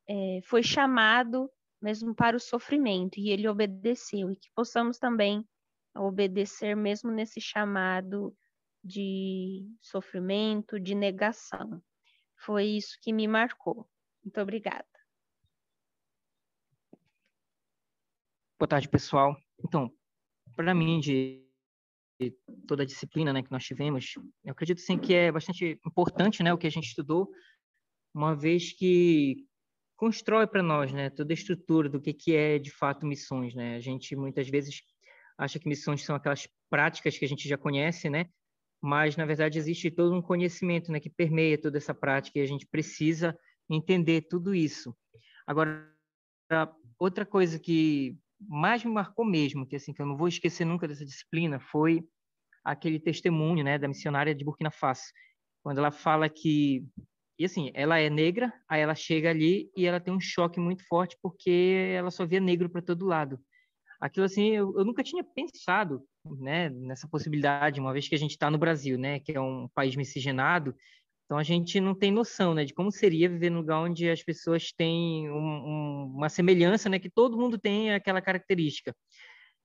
é, 0.09 0.41
foi 0.45 0.63
chamado 0.63 1.51
mesmo 1.81 2.15
para 2.15 2.37
o 2.37 2.41
sofrimento 2.41 3.19
e 3.19 3.31
ele 3.31 3.49
obedeceu 3.49 4.31
e 4.31 4.37
que 4.37 4.51
possamos 4.55 4.99
também 4.99 5.47
obedecer 5.95 6.75
mesmo 6.75 7.11
nesse 7.11 7.41
chamado 7.41 8.37
de 8.83 9.67
sofrimento, 9.81 10.79
de 10.79 10.95
negação. 10.95 11.83
Foi 12.39 12.65
isso 12.65 12.99
que 13.03 13.13
me 13.13 13.27
marcou. 13.27 13.89
Muito 14.25 14.41
obrigada. 14.41 14.87
Boa 18.59 18.69
tarde, 18.69 18.89
pessoal. 18.89 19.37
Então, 19.63 19.93
para 20.55 20.75
mim, 20.75 21.01
de 21.01 21.45
toda 22.67 22.83
a 22.83 22.87
disciplina 22.87 23.33
né, 23.33 23.43
que 23.43 23.51
nós 23.51 23.65
tivemos, 23.65 24.15
eu 24.45 24.53
acredito 24.53 24.81
sim 24.81 24.99
que 24.99 25.13
é 25.13 25.31
bastante 25.31 25.79
importante 25.87 26.43
né, 26.43 26.53
o 26.53 26.59
que 26.59 26.67
a 26.67 26.71
gente 26.71 26.87
estudou, 26.87 27.31
uma 28.17 28.35
vez 28.35 28.73
que 28.73 29.47
constrói 29.95 30.47
para 30.47 30.63
nós 30.63 30.91
né, 30.91 31.11
toda 31.11 31.33
a 31.33 31.35
estrutura 31.35 31.87
do 31.87 32.01
que, 32.01 32.15
que 32.15 32.35
é 32.35 32.59
de 32.59 32.71
fato 32.71 33.07
missões. 33.07 33.55
Né? 33.55 33.77
A 33.77 33.81
gente 33.81 34.17
muitas 34.17 34.49
vezes 34.49 34.81
acha 35.37 35.59
que 35.59 35.69
missões 35.69 36.03
são 36.03 36.17
aquelas 36.17 36.49
práticas 36.71 37.19
que 37.19 37.27
a 37.27 37.29
gente 37.29 37.47
já 37.47 37.59
conhece, 37.59 38.09
né? 38.09 38.27
mas 38.81 39.17
na 39.17 39.27
verdade 39.27 39.59
existe 39.59 39.91
todo 39.91 40.15
um 40.15 40.23
conhecimento 40.23 40.91
né, 40.91 40.99
que 40.99 41.11
permeia 41.11 41.61
toda 41.61 41.77
essa 41.77 41.95
prática 41.95 42.39
e 42.39 42.43
a 42.43 42.47
gente 42.47 42.67
precisa 42.67 43.39
entender 43.69 44.23
tudo 44.23 44.55
isso. 44.55 44.97
Agora, 45.47 45.87
outra 46.99 47.27
coisa 47.27 47.59
que 47.59 48.17
mais 48.41 48.83
me 48.83 48.93
marcou 48.93 49.27
mesmo, 49.27 49.67
que 49.67 49.77
assim 49.77 49.93
que 49.93 50.01
eu 50.01 50.07
não 50.07 50.17
vou 50.17 50.29
esquecer 50.29 50.65
nunca 50.65 50.89
dessa 50.89 51.05
disciplina, 51.05 51.61
foi 51.61 52.03
aquele 52.65 52.99
testemunho, 52.99 53.63
né, 53.63 53.79
da 53.79 53.89
missionária 53.89 54.35
de 54.35 54.45
Burkina 54.45 54.71
Faso, 54.71 55.13
quando 55.63 55.79
ela 55.79 55.91
fala 55.91 56.29
que 56.29 56.87
e 57.39 57.45
assim, 57.45 57.71
ela 57.75 57.99
é 57.99 58.09
negra, 58.09 58.53
aí 58.69 58.81
ela 58.81 58.95
chega 58.95 59.31
ali 59.31 59.71
e 59.77 59.87
ela 59.87 60.01
tem 60.01 60.13
um 60.13 60.21
choque 60.21 60.59
muito 60.59 60.87
forte 60.87 61.17
porque 61.23 61.93
ela 61.95 62.11
só 62.11 62.25
vê 62.25 62.41
negro 62.41 62.71
para 62.71 62.83
todo 62.83 63.07
lado. 63.07 63.39
Aquilo 64.01 64.27
assim, 64.27 64.51
eu, 64.51 64.75
eu 64.77 64.85
nunca 64.85 65.03
tinha 65.03 65.25
pensado 65.25 66.03
né, 66.39 66.71
nessa 66.71 67.09
possibilidade, 67.09 67.81
uma 67.81 67.93
vez 67.93 68.09
que 68.09 68.15
a 68.15 68.19
gente 68.19 68.33
está 68.33 68.51
no 68.51 68.59
Brasil, 68.59 68.99
né, 68.99 69.21
que 69.21 69.33
é 69.33 69.41
um 69.41 69.69
país 69.75 69.97
miscigenado, 69.97 70.75
então 71.25 71.39
a 71.39 71.43
gente 71.43 71.81
não 71.81 71.95
tem 71.95 72.11
noção, 72.13 72.55
né, 72.55 72.65
de 72.65 72.73
como 72.73 72.91
seria 72.91 73.29
viver 73.29 73.51
num 73.51 73.59
lugar 73.59 73.81
onde 73.81 74.09
as 74.09 74.23
pessoas 74.23 74.73
têm 74.73 75.31
um, 75.31 75.37
um, 75.37 76.13
uma 76.15 76.29
semelhança, 76.29 76.89
né, 76.89 76.99
que 76.99 77.11
todo 77.11 77.39
mundo 77.39 77.59
tem 77.59 77.93
aquela 77.93 78.23
característica. 78.23 78.95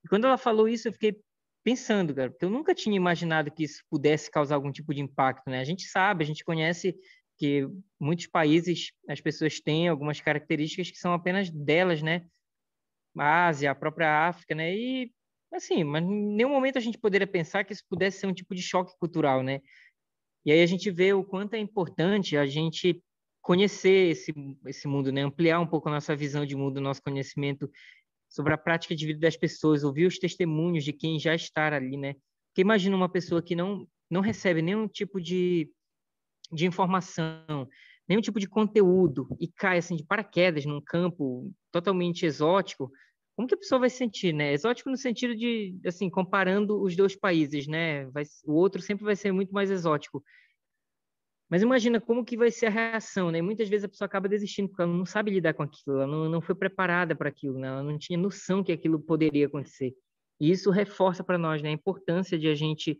E 0.04 0.08
quando 0.08 0.26
ela 0.26 0.38
falou 0.38 0.68
isso, 0.68 0.88
eu 0.88 0.94
fiquei 0.94 1.16
pensando, 1.64 2.14
cara, 2.16 2.32
porque 2.32 2.46
eu 2.46 2.50
nunca 2.50 2.74
tinha 2.74 2.96
imaginado 2.96 3.52
que 3.52 3.64
isso 3.64 3.84
pudesse 3.90 4.32
causar 4.32 4.56
algum 4.56 4.72
tipo 4.72 4.94
de 4.94 5.02
impacto, 5.02 5.50
né? 5.50 5.60
A 5.60 5.64
gente 5.64 5.84
sabe, 5.88 6.24
a 6.24 6.28
gente 6.28 6.44
conhece 6.44 6.96
que 7.42 7.68
muitos 8.00 8.28
países 8.28 8.92
as 9.10 9.20
pessoas 9.20 9.60
têm 9.60 9.88
algumas 9.88 10.22
características 10.22 10.92
que 10.92 10.98
são 10.98 11.12
apenas 11.12 11.50
delas, 11.50 12.04
né? 12.04 12.24
A 13.18 13.48
Ásia, 13.48 13.72
a 13.72 13.76
própria 13.76 14.28
África, 14.28 14.54
né? 14.54 14.76
E 14.76 15.12
Assim, 15.54 15.84
mas 15.84 16.04
em 16.04 16.36
nenhum 16.36 16.50
momento 16.50 16.78
a 16.78 16.82
gente 16.82 16.98
poderia 16.98 17.28
pensar 17.28 17.66
que 17.66 17.74
isso 17.74 17.84
pudesse 17.90 18.20
ser 18.20 18.28
um 18.28 18.34
tipo 18.34 18.56
de 18.56 18.62
choque 18.62 18.98
cultural, 18.98 19.44
né? 19.44 19.60
E 20.46 20.52
aí 20.52 20.62
a 20.62 20.66
gente 20.66 20.90
vê 20.90 21.14
o 21.14 21.26
quanto 21.26 21.56
é 21.56 21.60
importante 21.60 22.38
a 22.38 22.46
gente 22.46 23.04
conhecer 23.42 24.12
esse, 24.12 24.34
esse 24.66 24.88
mundo, 24.88 25.12
né? 25.12 25.24
Ampliar 25.24 25.60
um 25.60 25.68
pouco 25.68 25.90
a 25.90 25.92
nossa 25.92 26.16
visão 26.16 26.46
de 26.46 26.56
mundo, 26.56 26.80
nosso 26.80 27.02
conhecimento 27.04 27.70
sobre 28.30 28.54
a 28.54 28.58
prática 28.58 28.96
de 28.96 29.06
vida 29.06 29.20
das 29.20 29.36
pessoas, 29.36 29.84
ouvir 29.84 30.06
os 30.06 30.18
testemunhos 30.18 30.86
de 30.86 30.94
quem 30.94 31.20
já 31.20 31.36
está 31.36 31.68
ali, 31.68 31.98
né? 31.98 32.14
Porque 32.50 32.62
imagina 32.62 32.96
uma 32.96 33.10
pessoa 33.10 33.42
que 33.42 33.56
não, 33.56 33.86
não 34.10 34.22
recebe 34.22 34.62
nenhum 34.62 34.88
tipo 34.88 35.20
de, 35.20 35.70
de 36.52 36.66
informação, 36.66 37.68
nenhum 38.08 38.22
tipo 38.22 38.40
de 38.40 38.48
conteúdo 38.48 39.28
e 39.40 39.48
cai 39.48 39.78
assim 39.78 39.96
de 39.96 40.06
paraquedas 40.06 40.66
num 40.66 40.82
campo 40.82 41.52
totalmente 41.72 42.26
exótico, 42.26 42.92
como 43.36 43.48
que 43.48 43.56
a 43.56 43.58
pessoa 43.58 43.80
vai 43.80 43.90
se 43.90 43.98
sentir, 43.98 44.34
né? 44.34 44.54
Exótico 44.54 44.90
no 44.90 44.98
sentido 44.98 45.36
de, 45.36 45.76
assim, 45.86 46.10
comparando 46.10 46.82
os 46.82 46.96
dois 46.96 47.16
países, 47.16 47.68
né? 47.68 48.06
Vai, 48.08 48.24
o 48.46 48.54
outro 48.54 48.82
sempre 48.82 49.06
vai 49.06 49.16
ser 49.16 49.32
muito 49.32 49.54
mais 49.54 49.72
exótico. 49.72 50.24
Mas 51.50 51.62
imagina 51.62 52.00
como 52.00 52.24
que 52.24 52.38
vai 52.38 52.52
ser 52.52 52.68
a 52.68 52.70
reação, 52.70 53.32
né? 53.32 53.42
Muitas 53.42 53.68
vezes 53.68 53.86
a 53.86 53.90
pessoa 53.90 54.06
acaba 54.06 54.30
desistindo 54.30 54.70
porque 54.70 54.82
ela 54.84 54.94
não 54.94 55.06
sabe 55.06 55.32
lidar 55.32 55.54
com 55.54 55.64
aquilo, 55.64 55.98
ela 55.98 56.08
não, 56.08 56.30
não 56.30 56.42
foi 56.42 56.56
preparada 56.56 57.16
para 57.16 57.30
aquilo, 57.30 57.58
né? 57.58 57.68
Ela 57.68 57.84
não 57.84 57.98
tinha 57.98 58.18
noção 58.18 58.64
que 58.64 58.72
aquilo 58.72 59.00
poderia 59.00 59.48
acontecer. 59.48 59.94
E 60.40 60.50
isso 60.52 60.72
reforça 60.72 61.24
para 61.24 61.38
nós, 61.38 61.62
né, 61.62 61.70
a 61.70 61.74
importância 61.74 62.38
de 62.38 62.48
a 62.48 62.56
gente 62.56 63.00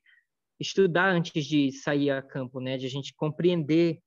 estudar 0.62 1.10
antes 1.10 1.46
de 1.46 1.72
sair 1.72 2.12
a 2.12 2.22
campo, 2.22 2.60
né? 2.60 2.78
De 2.78 2.86
a 2.86 2.90
gente 2.90 3.14
compreender, 3.14 4.00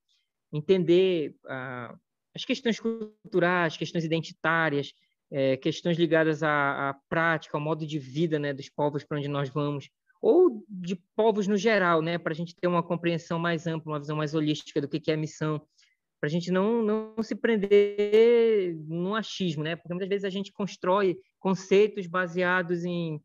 entender 0.53 1.35
ah, 1.47 1.95
as 2.35 2.45
questões 2.45 2.81
culturais, 2.81 3.77
questões 3.77 4.05
identitárias, 4.05 4.93
é, 5.31 5.57
questões 5.57 5.99
ligadas 5.99 6.43
à, 6.43 6.91
à 6.91 6.95
prática, 7.09 7.57
ao 7.57 7.61
modo 7.61 7.87
de 7.87 7.99
vida, 7.99 8.39
né, 8.39 8.53
dos 8.53 8.69
povos 8.69 9.05
para 9.05 9.19
onde 9.19 9.29
nós 9.29 9.49
vamos 9.49 9.89
ou 10.21 10.65
de 10.67 10.97
povos 11.15 11.47
no 11.47 11.57
geral, 11.57 12.01
né, 12.01 12.17
para 12.17 12.33
a 12.33 12.35
gente 12.35 12.57
ter 12.57 12.67
uma 12.67 12.83
compreensão 12.83 13.39
mais 13.39 13.67
ampla, 13.67 13.93
uma 13.93 13.99
visão 13.99 14.17
mais 14.17 14.35
holística 14.35 14.81
do 14.81 14.89
que, 14.89 14.99
que 14.99 15.11
é 15.11 15.17
missão, 15.17 15.61
para 16.19 16.29
a 16.29 16.31
gente 16.31 16.51
não, 16.51 16.83
não 16.83 17.23
se 17.23 17.35
prender 17.35 18.75
no 18.87 19.15
achismo, 19.15 19.63
né, 19.63 19.77
porque 19.77 19.93
muitas 19.93 20.09
vezes 20.09 20.25
a 20.25 20.31
gente 20.31 20.51
constrói 20.51 21.19
conceitos 21.39 22.07
baseados 22.07 22.87
em 22.87 23.21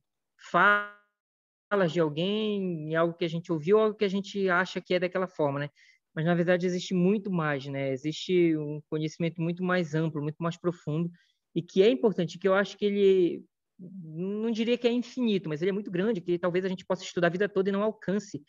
falas 1.69 1.91
de 1.91 1.99
alguém, 1.99 2.89
em 2.89 2.95
algo 2.95 3.13
que 3.13 3.25
a 3.25 3.29
gente 3.29 3.51
ouviu, 3.51 3.79
algo 3.79 3.95
que 3.95 4.05
a 4.05 4.09
gente 4.09 4.49
acha 4.49 4.81
que 4.81 4.93
é 4.93 4.99
daquela 4.99 5.27
forma, 5.27 5.59
né, 5.59 5.69
mas 6.15 6.25
na 6.25 6.33
verdade 6.33 6.65
existe 6.65 6.93
muito 6.93 7.31
mais, 7.31 7.65
né, 7.67 7.91
existe 7.91 8.57
um 8.57 8.81
conhecimento 8.89 9.41
muito 9.41 9.63
mais 9.63 9.93
amplo, 9.93 10.21
muito 10.21 10.41
mais 10.41 10.57
profundo, 10.57 11.11
e 11.55 11.61
que 11.61 11.81
é 11.81 11.89
importante, 11.89 12.37
que 12.39 12.47
eu 12.47 12.53
acho 12.53 12.77
que 12.77 12.85
ele 12.85 13.45
não 13.79 14.51
diria 14.51 14.77
que 14.77 14.87
é 14.87 14.91
infinito, 14.91 15.47
mas 15.47 15.61
ele 15.61 15.69
é 15.69 15.73
muito 15.73 15.89
grande, 15.89 16.21
que 16.21 16.37
talvez 16.37 16.65
a 16.65 16.67
gente 16.67 16.85
possa 16.85 17.03
estudar 17.03 17.27
a 17.27 17.31
vida 17.31 17.47
toda 17.47 17.69
e 17.69 17.71
não 17.71 17.81
alcance 17.81 18.41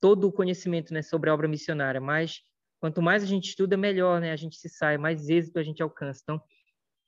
todo 0.00 0.28
o 0.28 0.32
conhecimento 0.32 0.94
né, 0.94 1.02
sobre 1.02 1.28
a 1.28 1.34
obra 1.34 1.48
missionária. 1.48 2.00
Mas 2.00 2.40
quanto 2.80 3.02
mais 3.02 3.22
a 3.22 3.26
gente 3.26 3.48
estuda, 3.48 3.76
melhor 3.76 4.20
né, 4.20 4.32
a 4.32 4.36
gente 4.36 4.56
se 4.56 4.68
sai, 4.68 4.96
mais 4.96 5.28
êxito 5.28 5.58
a 5.58 5.62
gente 5.62 5.82
alcança. 5.82 6.20
Então, 6.22 6.40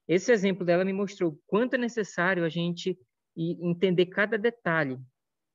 esse 0.09 0.33
exemplo 0.33 0.67
dela 0.67 0.85
me 0.85 0.93
mostrou 0.93 1.39
quanto 1.47 1.75
é 1.75 1.79
necessário 1.79 2.45
a 2.45 2.49
gente 2.49 2.99
entender 3.37 4.07
cada 4.07 4.37
detalhe, 4.37 4.99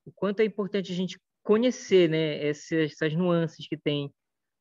o 0.08 0.12
quanto 0.16 0.40
é 0.40 0.46
importante 0.46 0.92
a 0.92 0.96
gente 0.96 1.20
conhecer 1.44 2.10
né, 2.10 2.48
essas, 2.48 2.94
essas 2.94 3.14
nuances 3.14 3.68
que 3.68 3.78
tem 3.78 4.12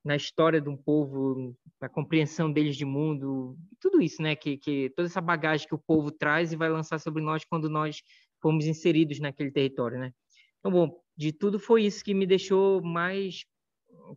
na 0.05 0.17
história 0.17 0.61
de 0.61 0.69
um 0.69 0.76
povo, 0.76 1.57
na 1.81 1.88
compreensão 1.88 2.53
deles 2.53 2.76
de 2.76 2.85
mundo, 2.85 3.57
tudo 3.81 4.00
isso, 4.00 4.23
né? 4.23 4.37
Que, 4.37 4.57
que 4.57 4.91
toda 4.91 5.09
essa 5.09 5.21
bagagem 5.21 5.67
que 5.67 5.75
o 5.75 5.83
povo 5.85 6.12
traz 6.12 6.53
e 6.53 6.57
vai 6.57 6.69
lançar 6.69 7.00
sobre 7.00 7.21
nós 7.21 7.45
quando 7.45 7.69
nós 7.69 8.00
fomos 8.41 8.67
inseridos 8.67 9.19
naquele 9.19 9.50
território, 9.50 9.99
né? 9.99 10.12
Então, 10.61 10.71
bom, 10.71 11.00
de 11.17 11.33
tudo 11.33 11.59
foi 11.59 11.85
isso 11.85 12.05
que 12.05 12.15
me 12.15 12.25
deixou 12.25 12.81
mais 12.83 13.45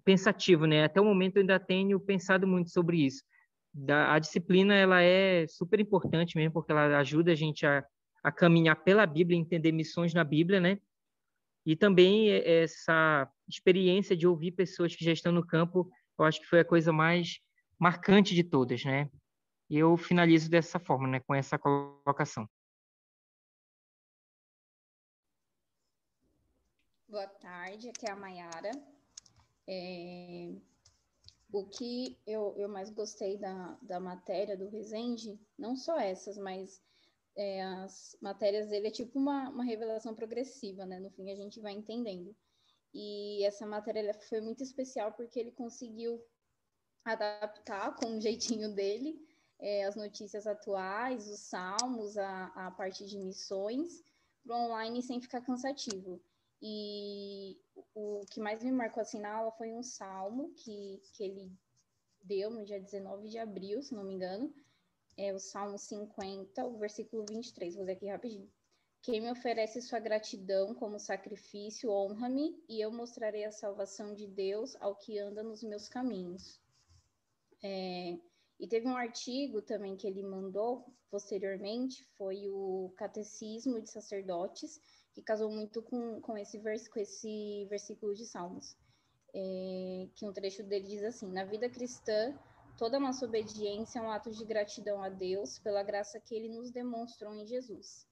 pensativo, 0.03 0.67
né? 0.67 0.83
Até 0.83 1.01
o 1.01 1.05
momento 1.05 1.37
eu 1.37 1.41
ainda 1.41 1.59
tenho 1.59 1.99
pensado 1.99 2.45
muito 2.45 2.69
sobre 2.69 3.03
isso. 3.05 3.23
Da, 3.73 4.13
a 4.13 4.19
disciplina 4.19 4.75
ela 4.75 5.01
é 5.01 5.47
super 5.47 5.79
importante 5.79 6.37
mesmo 6.37 6.53
porque 6.53 6.71
ela 6.71 6.99
ajuda 6.99 7.31
a 7.31 7.35
gente 7.35 7.65
a, 7.65 7.83
a 8.23 8.31
caminhar 8.31 8.75
pela 8.83 9.07
Bíblia, 9.07 9.39
entender 9.39 9.71
missões 9.71 10.13
na 10.13 10.23
Bíblia, 10.23 10.59
né? 10.59 10.77
E 11.69 11.75
também 11.75 12.31
essa 12.31 13.31
experiência 13.47 14.17
de 14.17 14.25
ouvir 14.25 14.53
pessoas 14.53 14.95
que 14.95 15.05
já 15.05 15.11
estão 15.11 15.31
no 15.31 15.45
campo, 15.45 15.87
eu 16.17 16.25
acho 16.25 16.39
que 16.39 16.47
foi 16.47 16.61
a 16.61 16.65
coisa 16.65 16.91
mais 16.91 17.39
marcante 17.77 18.33
de 18.33 18.43
todas, 18.43 18.83
né? 18.83 19.07
E 19.69 19.77
eu 19.77 19.95
finalizo 19.95 20.49
dessa 20.49 20.79
forma, 20.79 21.07
né, 21.07 21.19
com 21.19 21.35
essa 21.35 21.59
colocação. 21.59 22.49
Boa 27.07 27.27
tarde, 27.27 27.89
aqui 27.89 28.07
é 28.07 28.13
a 28.13 28.15
Mayara. 28.15 28.71
É... 29.67 30.51
O 31.53 31.67
que 31.67 32.17
eu, 32.25 32.55
eu 32.57 32.67
mais 32.67 32.89
gostei 32.89 33.37
da, 33.37 33.77
da 33.83 33.99
matéria 33.99 34.57
do 34.57 34.67
Resende, 34.67 35.39
não 35.55 35.75
só 35.75 35.99
essas, 35.99 36.35
mas 36.35 36.81
é, 37.39 37.63
as 37.63 38.17
matérias 38.21 38.67
dele 38.67 38.87
é 38.89 38.91
tipo 38.91 39.17
uma, 39.17 39.49
uma 39.49 39.63
revelação 39.63 40.13
progressiva, 40.13 40.85
né? 40.85 40.99
No 40.99 41.09
fim 41.09 41.31
a 41.31 41.35
gente 41.35 41.61
vai 41.61 41.71
entendendo. 41.71 42.35
E 42.93 43.45
essa 43.45 43.65
matéria 43.65 44.13
foi 44.27 44.41
muito 44.41 44.61
especial 44.61 45.13
porque 45.13 45.39
ele 45.39 45.51
conseguiu 45.51 46.21
adaptar 47.05 47.95
com 47.95 48.17
o 48.17 48.21
jeitinho 48.21 48.75
dele 48.75 49.25
é, 49.57 49.85
as 49.85 49.95
notícias 49.95 50.45
atuais, 50.45 51.29
os 51.29 51.39
salmos, 51.39 52.17
a, 52.17 52.47
a 52.47 52.71
parte 52.71 53.05
de 53.05 53.17
missões, 53.17 54.03
para 54.43 54.57
online 54.57 55.01
sem 55.01 55.21
ficar 55.21 55.39
cansativo. 55.39 56.21
E 56.61 57.57
o 57.95 58.25
que 58.29 58.41
mais 58.41 58.61
me 58.61 58.71
marcou 58.71 58.99
assim 58.99 59.21
na 59.21 59.33
aula 59.33 59.51
foi 59.53 59.71
um 59.71 59.81
salmo 59.81 60.53
que, 60.55 61.01
que 61.13 61.23
ele 61.23 61.51
deu 62.21 62.49
no 62.49 62.65
dia 62.65 62.81
19 62.81 63.29
de 63.29 63.37
abril, 63.37 63.81
se 63.81 63.95
não 63.95 64.03
me 64.03 64.13
engano, 64.13 64.53
é 65.19 65.33
o 65.33 65.39
Salmo 65.39 65.77
50, 65.77 66.65
o 66.65 66.77
versículo 66.77 67.25
23, 67.29 67.75
vou 67.75 67.83
ler 67.83 67.93
aqui 67.93 68.07
rapidinho. 68.07 68.49
Quem 69.01 69.21
me 69.21 69.29
oferece 69.29 69.81
sua 69.81 69.99
gratidão 69.99 70.73
como 70.73 70.97
sacrifício, 70.97 71.91
honra-me, 71.91 72.61
e 72.67 72.81
eu 72.81 72.91
mostrarei 72.91 73.43
a 73.43 73.51
salvação 73.51 74.13
de 74.13 74.27
Deus 74.27 74.75
ao 74.79 74.95
que 74.95 75.19
anda 75.19 75.43
nos 75.43 75.61
meus 75.61 75.89
caminhos. 75.89 76.59
É, 77.61 78.17
e 78.59 78.67
teve 78.67 78.87
um 78.87 78.95
artigo 78.95 79.61
também 79.61 79.97
que 79.97 80.07
ele 80.07 80.23
mandou 80.23 80.85
posteriormente, 81.11 82.05
foi 82.17 82.47
o 82.47 82.93
Catecismo 82.95 83.81
de 83.81 83.89
Sacerdotes, 83.89 84.79
que 85.13 85.21
casou 85.21 85.51
muito 85.51 85.81
com, 85.81 86.21
com, 86.21 86.37
esse, 86.37 86.57
vers, 86.59 86.87
com 86.87 86.99
esse 86.99 87.65
versículo 87.69 88.13
de 88.13 88.25
Salmos. 88.25 88.77
É, 89.33 90.07
que 90.15 90.25
um 90.25 90.33
trecho 90.33 90.63
dele 90.63 90.87
diz 90.87 91.03
assim: 91.03 91.31
Na 91.31 91.45
vida 91.45 91.69
cristã, 91.69 92.37
Toda 92.79 92.97
nossa 92.97 93.25
obediência 93.25 93.99
é 93.99 94.01
um 94.01 94.09
ato 94.09 94.31
de 94.31 94.45
gratidão 94.45 95.03
a 95.03 95.09
Deus 95.09 95.59
pela 95.59 95.83
graça 95.83 96.17
que 96.17 96.33
ele 96.33 96.47
nos 96.47 96.71
demonstrou 96.71 97.35
em 97.35 97.45
Jesus. 97.45 98.07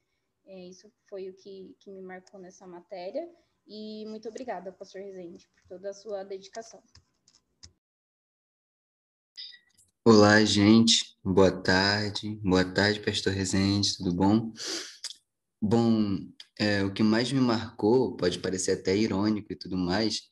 É, 0.45 0.67
isso 0.67 0.91
foi 1.09 1.29
o 1.29 1.33
que, 1.33 1.73
que 1.79 1.89
me 1.89 2.01
marcou 2.01 2.37
nessa 2.37 2.67
matéria. 2.67 3.25
E 3.65 4.05
muito 4.07 4.27
obrigada, 4.27 4.73
pastor 4.73 5.01
Rezende, 5.01 5.47
por 5.47 5.69
toda 5.69 5.91
a 5.91 5.93
sua 5.93 6.25
dedicação. 6.25 6.83
Olá, 10.03 10.43
gente. 10.43 11.17
Boa 11.23 11.61
tarde. 11.61 12.35
Boa 12.43 12.65
tarde, 12.65 12.99
pastor 12.99 13.31
Rezende, 13.31 13.95
tudo 13.95 14.13
bom? 14.13 14.51
Bom, 15.61 16.17
é, 16.59 16.83
o 16.83 16.93
que 16.93 17.03
mais 17.03 17.31
me 17.31 17.39
marcou, 17.39 18.17
pode 18.17 18.39
parecer 18.39 18.73
até 18.73 18.93
irônico 18.93 19.53
e 19.53 19.55
tudo 19.55 19.77
mais, 19.77 20.23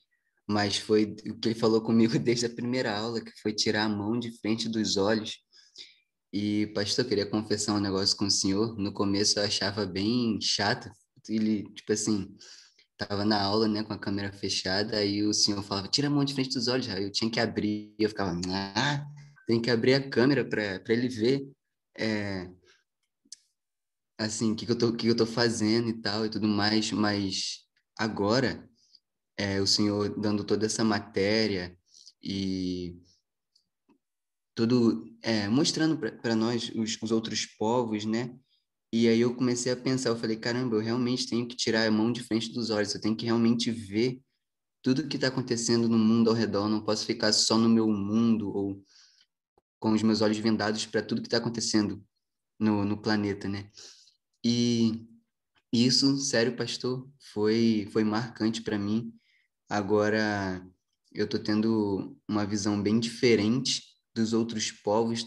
mas 0.48 0.76
foi 0.76 1.16
o 1.26 1.38
que 1.38 1.48
ele 1.48 1.58
falou 1.58 1.80
comigo 1.80 2.16
desde 2.18 2.46
a 2.46 2.50
primeira 2.50 2.96
aula, 2.96 3.20
que 3.20 3.32
foi 3.40 3.52
tirar 3.52 3.84
a 3.84 3.88
mão 3.88 4.18
de 4.18 4.30
frente 4.38 4.68
dos 4.68 4.96
olhos. 4.96 5.38
E, 6.32 6.66
pastor, 6.68 7.04
eu 7.04 7.08
queria 7.08 7.26
confessar 7.26 7.74
um 7.74 7.80
negócio 7.80 8.16
com 8.16 8.26
o 8.26 8.30
senhor. 8.30 8.76
No 8.78 8.92
começo 8.92 9.38
eu 9.38 9.44
achava 9.44 9.86
bem 9.86 10.38
chato. 10.40 10.90
Ele, 11.28 11.64
tipo 11.74 11.92
assim, 11.92 12.36
tava 12.96 13.24
na 13.24 13.42
aula, 13.42 13.68
né, 13.68 13.82
com 13.82 13.92
a 13.92 13.98
câmera 13.98 14.32
fechada, 14.32 14.98
aí 14.98 15.22
o 15.24 15.32
senhor 15.34 15.62
falava, 15.62 15.88
tira 15.88 16.08
a 16.08 16.10
mão 16.10 16.24
de 16.24 16.34
frente 16.34 16.54
dos 16.54 16.68
olhos. 16.68 16.88
Aí 16.88 17.04
eu 17.04 17.12
tinha 17.12 17.30
que 17.30 17.40
abrir, 17.40 17.94
eu 17.98 18.08
ficava, 18.08 18.38
ah, 18.48 19.06
tem 19.46 19.60
que 19.60 19.70
abrir 19.70 19.94
a 19.94 20.10
câmera 20.10 20.44
para 20.44 20.82
ele 20.88 21.08
ver, 21.08 21.48
é, 21.98 22.50
assim, 24.18 24.52
o 24.52 24.56
que, 24.56 24.66
que, 24.66 24.72
eu 24.72 24.78
tô, 24.78 24.92
que 24.92 25.06
eu 25.08 25.16
tô 25.16 25.26
fazendo 25.26 25.88
e 25.88 26.00
tal 26.00 26.26
e 26.26 26.30
tudo 26.30 26.48
mais. 26.48 26.90
Mas 26.92 27.60
agora 27.98 28.68
é, 29.36 29.60
o 29.60 29.66
senhor 29.66 30.08
dando 30.18 30.44
toda 30.44 30.66
essa 30.66 30.82
matéria 30.82 31.76
e 32.22 33.00
tudo 34.54 35.04
é, 35.22 35.48
mostrando 35.48 35.98
para 35.98 36.34
nós 36.34 36.70
os, 36.74 36.98
os, 37.02 37.10
outros 37.10 37.44
povos, 37.44 38.04
né? 38.04 38.34
E 38.92 39.08
aí 39.08 39.20
eu 39.20 39.34
comecei 39.34 39.70
a 39.70 39.76
pensar, 39.76 40.08
eu 40.08 40.16
falei, 40.16 40.36
caramba, 40.36 40.76
eu 40.76 40.80
realmente 40.80 41.28
tenho 41.28 41.46
que 41.46 41.56
tirar 41.56 41.86
a 41.86 41.90
mão 41.90 42.10
de 42.10 42.22
frente 42.22 42.52
dos 42.52 42.70
olhos, 42.70 42.94
eu 42.94 43.00
tenho 43.00 43.16
que 43.16 43.26
realmente 43.26 43.70
ver 43.70 44.20
tudo 44.82 45.08
que 45.08 45.16
está 45.16 45.28
acontecendo 45.28 45.88
no 45.88 45.98
mundo 45.98 46.30
ao 46.30 46.36
redor, 46.36 46.68
não 46.68 46.82
posso 46.82 47.04
ficar 47.04 47.32
só 47.32 47.58
no 47.58 47.68
meu 47.68 47.88
mundo 47.88 48.48
ou 48.48 48.82
com 49.78 49.92
os 49.92 50.02
meus 50.02 50.22
olhos 50.22 50.38
vendados 50.38 50.86
para 50.86 51.02
tudo 51.02 51.20
que 51.20 51.26
está 51.26 51.38
acontecendo 51.38 52.02
no, 52.58 52.84
no 52.84 52.96
planeta, 52.96 53.48
né? 53.48 53.70
E 54.44 55.06
isso, 55.72 56.16
sério, 56.18 56.56
pastor, 56.56 57.06
foi, 57.32 57.88
foi 57.92 58.04
marcante 58.04 58.62
para 58.62 58.78
mim. 58.78 59.12
Agora 59.68 60.64
eu 61.12 61.24
estou 61.24 61.40
tendo 61.40 62.16
uma 62.28 62.46
visão 62.46 62.80
bem 62.80 63.00
diferente 63.00 63.82
dos 64.14 64.32
outros 64.32 64.70
povos. 64.70 65.26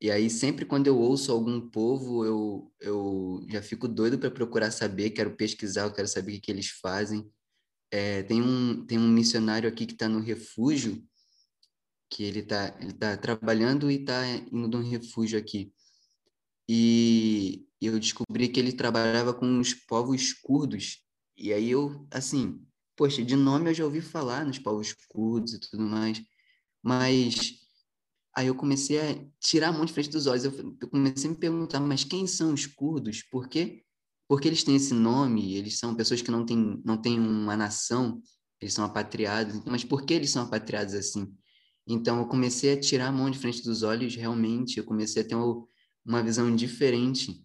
E 0.00 0.10
aí, 0.10 0.30
sempre 0.30 0.64
quando 0.64 0.86
eu 0.86 0.98
ouço 0.98 1.30
algum 1.30 1.68
povo, 1.68 2.24
eu, 2.24 2.72
eu 2.80 3.44
já 3.48 3.60
fico 3.60 3.86
doido 3.86 4.18
para 4.18 4.30
procurar 4.30 4.70
saber, 4.70 5.10
quero 5.10 5.36
pesquisar, 5.36 5.82
eu 5.82 5.92
quero 5.92 6.08
saber 6.08 6.32
o 6.32 6.34
que, 6.36 6.40
que 6.40 6.50
eles 6.50 6.68
fazem. 6.70 7.30
É, 7.90 8.22
tem, 8.22 8.40
um, 8.40 8.86
tem 8.86 8.98
um 8.98 9.08
missionário 9.08 9.68
aqui 9.68 9.84
que 9.84 9.92
está 9.92 10.08
no 10.08 10.20
refúgio, 10.20 11.04
que 12.08 12.24
ele 12.24 12.40
está 12.40 12.76
ele 12.80 12.92
tá 12.92 13.16
trabalhando 13.16 13.90
e 13.90 13.96
está 13.96 14.26
indo 14.26 14.68
de 14.68 14.76
um 14.76 14.88
refúgio 14.88 15.38
aqui. 15.38 15.72
E 16.68 17.66
eu 17.80 17.98
descobri 17.98 18.48
que 18.48 18.58
ele 18.58 18.72
trabalhava 18.72 19.34
com 19.34 19.58
os 19.58 19.74
povos 19.74 20.32
curdos. 20.32 21.04
E 21.36 21.52
aí 21.52 21.70
eu, 21.70 22.06
assim, 22.10 22.64
poxa, 23.00 23.24
de 23.24 23.34
nome 23.34 23.70
eu 23.70 23.74
já 23.74 23.82
ouvi 23.82 24.02
falar 24.02 24.44
nos 24.44 24.58
povos 24.58 24.92
curdos 25.08 25.54
e 25.54 25.58
tudo 25.58 25.82
mais, 25.82 26.22
mas 26.82 27.54
aí 28.36 28.48
eu 28.48 28.54
comecei 28.54 29.00
a 29.00 29.26
tirar 29.40 29.68
a 29.68 29.72
mão 29.72 29.86
de 29.86 29.92
frente 29.94 30.10
dos 30.10 30.26
olhos. 30.26 30.44
Eu, 30.44 30.76
eu 30.78 30.86
comecei 30.86 31.30
a 31.30 31.32
me 31.32 31.38
perguntar, 31.38 31.80
mas 31.80 32.04
quem 32.04 32.26
são 32.26 32.52
os 32.52 32.66
curdos? 32.66 33.22
Por 33.22 33.48
quê? 33.48 33.86
Porque 34.28 34.46
eles 34.46 34.62
têm 34.62 34.76
esse 34.76 34.92
nome, 34.92 35.54
eles 35.54 35.78
são 35.78 35.94
pessoas 35.94 36.20
que 36.20 36.30
não 36.30 36.44
têm, 36.44 36.82
não 36.84 37.00
têm 37.00 37.18
uma 37.18 37.56
nação, 37.56 38.20
eles 38.60 38.74
são 38.74 38.84
apatriados, 38.84 39.64
mas 39.64 39.82
por 39.82 40.04
que 40.04 40.12
eles 40.12 40.30
são 40.30 40.42
apatriados 40.42 40.92
assim? 40.92 41.34
Então 41.88 42.18
eu 42.18 42.26
comecei 42.26 42.74
a 42.74 42.80
tirar 42.80 43.06
a 43.06 43.12
mão 43.12 43.30
de 43.30 43.38
frente 43.38 43.62
dos 43.62 43.82
olhos, 43.82 44.14
realmente, 44.14 44.76
eu 44.76 44.84
comecei 44.84 45.22
a 45.22 45.24
ter 45.26 45.36
uma, 45.36 45.66
uma 46.04 46.22
visão 46.22 46.54
diferente 46.54 47.42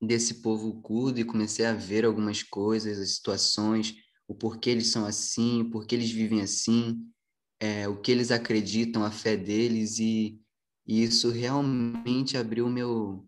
desse 0.00 0.40
povo 0.40 0.80
curdo 0.80 1.20
e 1.20 1.24
comecei 1.24 1.66
a 1.66 1.74
ver 1.74 2.06
algumas 2.06 2.42
coisas, 2.42 2.98
as 2.98 3.10
situações, 3.10 4.02
o 4.26 4.34
porquê 4.34 4.70
eles 4.70 4.88
são 4.88 5.04
assim, 5.04 5.62
o 5.62 5.70
porquê 5.70 5.94
eles 5.94 6.10
vivem 6.10 6.40
assim, 6.40 7.06
é, 7.60 7.88
o 7.88 8.00
que 8.00 8.10
eles 8.10 8.30
acreditam, 8.30 9.04
a 9.04 9.10
fé 9.10 9.36
deles 9.36 9.98
e, 9.98 10.40
e 10.86 11.02
isso 11.02 11.30
realmente 11.30 12.36
abriu 12.36 12.68
meu 12.68 13.26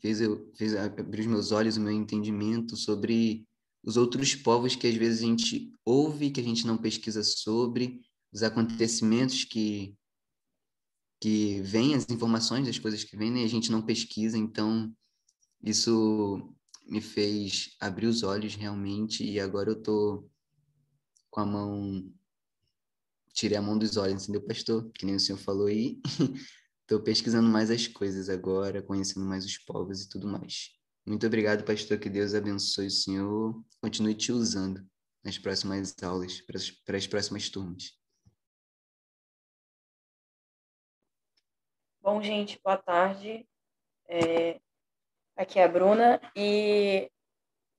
fez 0.00 0.20
eu 0.20 0.50
fez 0.56 0.74
abrir 0.74 1.20
os 1.20 1.26
meus 1.26 1.52
olhos, 1.52 1.76
o 1.76 1.80
meu 1.80 1.92
entendimento 1.92 2.76
sobre 2.76 3.46
os 3.82 3.96
outros 3.96 4.34
povos 4.34 4.76
que 4.76 4.86
às 4.86 4.94
vezes 4.94 5.22
a 5.22 5.26
gente 5.26 5.72
ouve, 5.84 6.30
que 6.30 6.40
a 6.40 6.44
gente 6.44 6.66
não 6.66 6.78
pesquisa 6.78 7.22
sobre, 7.22 8.00
os 8.32 8.42
acontecimentos 8.42 9.44
que 9.44 9.94
que 11.22 11.60
vêm, 11.60 11.94
as 11.94 12.08
informações 12.08 12.66
das 12.66 12.78
coisas 12.78 13.04
que 13.04 13.14
vêm, 13.14 13.30
né, 13.30 13.42
e 13.42 13.44
a 13.44 13.48
gente 13.48 13.70
não 13.70 13.82
pesquisa, 13.82 14.38
então 14.38 14.90
isso 15.62 16.54
me 16.90 17.00
fez 17.00 17.76
abrir 17.80 18.06
os 18.06 18.22
olhos 18.22 18.54
realmente 18.56 19.24
e 19.24 19.38
agora 19.38 19.70
eu 19.70 19.80
tô 19.80 20.28
com 21.30 21.40
a 21.40 21.46
mão 21.46 22.12
tirei 23.32 23.56
a 23.56 23.62
mão 23.62 23.78
dos 23.78 23.96
olhos, 23.96 24.24
entendeu, 24.24 24.42
pastor? 24.46 24.90
Que 24.92 25.06
nem 25.06 25.14
o 25.14 25.20
senhor 25.20 25.38
falou 25.38 25.68
aí. 25.68 26.00
Estou 26.82 27.00
pesquisando 27.00 27.48
mais 27.48 27.70
as 27.70 27.86
coisas 27.86 28.28
agora, 28.28 28.82
conhecendo 28.82 29.24
mais 29.24 29.44
os 29.44 29.56
povos 29.58 30.02
e 30.02 30.08
tudo 30.08 30.26
mais. 30.26 30.70
Muito 31.06 31.26
obrigado, 31.26 31.64
pastor. 31.64 31.98
Que 31.98 32.10
Deus 32.10 32.34
abençoe 32.34 32.88
o 32.88 32.90
senhor. 32.90 33.64
Continue 33.80 34.14
te 34.14 34.32
usando 34.32 34.84
nas 35.24 35.38
próximas 35.38 35.94
aulas, 36.02 36.40
para 36.40 36.56
as, 36.56 36.70
para 36.70 36.96
as 36.96 37.06
próximas 37.06 37.48
turmas. 37.48 37.96
Bom, 42.02 42.20
gente, 42.22 42.60
boa 42.64 42.76
tarde. 42.76 43.46
É, 44.08 44.60
Aqui 45.40 45.58
é 45.58 45.64
a 45.64 45.68
Bruna 45.68 46.20
e 46.36 47.10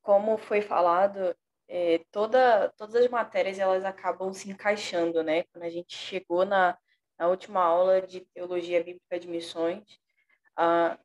como 0.01 0.35
foi 0.35 0.64
falado, 0.64 1.35
é, 1.68 2.00
toda, 2.12 2.70
todas 2.75 2.96
as 2.96 3.07
matérias 3.07 3.59
elas 3.59 3.85
acabam 3.85 4.33
se 4.33 4.50
encaixando, 4.50 5.22
né? 5.22 5.44
Quando 5.44 5.66
a 5.66 5.70
gente 5.70 5.96
chegou 5.96 6.44
na, 6.44 6.75
na 7.20 7.27
última 7.27 7.62
aula 7.62 8.01
de 8.01 8.22
Teologia 8.33 8.83
Bíblica 8.83 9.20
de 9.20 9.27
Missões, 9.27 9.83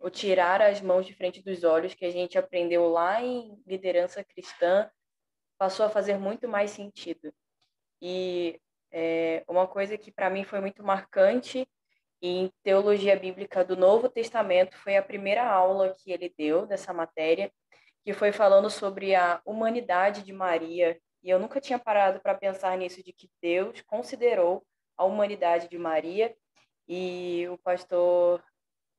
o 0.00 0.09
tirar 0.09 0.62
as 0.62 0.80
mãos 0.80 1.04
de 1.04 1.12
frente 1.12 1.42
dos 1.42 1.62
olhos 1.62 1.92
que 1.92 2.07
a 2.07 2.11
gente 2.11 2.38
aprendeu 2.38 2.88
lá 2.88 3.22
em 3.22 3.62
liderança 3.66 4.24
cristã 4.24 4.90
passou 5.59 5.85
a 5.85 5.90
fazer 5.90 6.16
muito 6.16 6.48
mais 6.48 6.70
sentido. 6.70 7.35
E 8.00 8.59
é, 8.90 9.44
uma 9.46 9.66
coisa 9.66 9.98
que 9.98 10.11
para 10.11 10.30
mim 10.30 10.42
foi 10.42 10.62
muito 10.62 10.83
marcante 10.83 11.68
em 12.20 12.50
Teologia 12.62 13.16
Bíblica 13.18 13.64
do 13.64 13.76
Novo 13.76 14.09
Testamento 14.09 14.76
foi 14.79 14.96
a 14.96 15.02
primeira 15.02 15.46
aula 15.46 15.94
que 15.94 16.11
ele 16.11 16.33
deu 16.37 16.66
dessa 16.66 16.92
matéria, 16.92 17.52
que 18.05 18.12
foi 18.12 18.33
falando 18.33 18.70
sobre 18.70 19.14
a 19.14 19.40
humanidade 19.44 20.22
de 20.22 20.33
Maria. 20.33 20.98
E 21.22 21.31
eu 21.31 21.38
nunca 21.38 21.61
tinha 21.61 21.79
parado 21.79 22.20
para 22.20 22.35
pensar 22.35 22.76
nisso, 22.79 23.02
de 23.02 23.12
que 23.12 23.29
Deus 23.42 23.83
considerou 23.83 24.64
a 24.96 25.05
humanidade 25.05 25.68
de 25.68 25.79
Maria. 25.79 26.35
E 26.88 27.46
o 27.50 27.59
pastor 27.59 28.42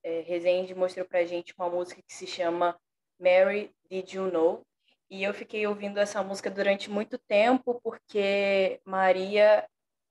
é, 0.04 0.22
Rezende 0.22 0.76
mostrou 0.76 1.06
para 1.06 1.20
a 1.20 1.26
gente 1.26 1.54
uma 1.58 1.70
música 1.70 2.02
que 2.02 2.14
se 2.14 2.28
chama 2.28 2.78
Mary, 3.20 3.74
Did 3.90 4.14
You 4.14 4.32
Know? 4.32 4.66
E 5.10 5.24
eu 5.24 5.34
fiquei 5.34 5.66
ouvindo 5.66 6.00
essa 6.00 6.22
música 6.22 6.52
durante 6.52 6.90
muito 6.90 7.18
tempo, 7.18 7.80
porque 7.82 8.82
Maria 8.84 9.66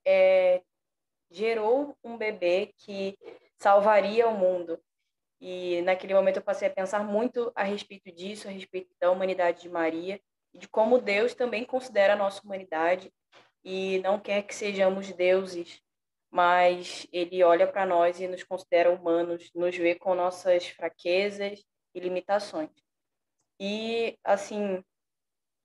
é, 0.05 0.63
gerou 1.29 1.95
um 2.03 2.17
bebê 2.17 2.73
que 2.77 3.17
salvaria 3.57 4.27
o 4.27 4.37
mundo. 4.37 4.79
E 5.39 5.81
naquele 5.83 6.13
momento 6.13 6.37
eu 6.37 6.43
passei 6.43 6.67
a 6.67 6.73
pensar 6.73 7.03
muito 7.03 7.51
a 7.55 7.63
respeito 7.63 8.11
disso, 8.11 8.47
a 8.47 8.51
respeito 8.51 8.93
da 8.99 9.11
humanidade 9.11 9.61
de 9.61 9.69
Maria 9.69 10.19
e 10.53 10.57
de 10.57 10.67
como 10.67 10.99
Deus 10.99 11.35
também 11.35 11.63
considera 11.63 12.13
a 12.13 12.17
nossa 12.17 12.41
humanidade 12.43 13.11
e 13.63 13.99
não 13.99 14.19
quer 14.19 14.43
que 14.43 14.55
sejamos 14.55 15.11
deuses, 15.11 15.81
mas 16.31 17.05
ele 17.11 17.43
olha 17.43 17.67
para 17.67 17.85
nós 17.85 18.19
e 18.19 18.27
nos 18.27 18.43
considera 18.43 18.91
humanos, 18.91 19.51
nos 19.53 19.75
vê 19.75 19.93
com 19.93 20.15
nossas 20.15 20.67
fraquezas 20.67 21.63
e 21.93 21.99
limitações. 21.99 22.71
E 23.59 24.17
assim, 24.23 24.83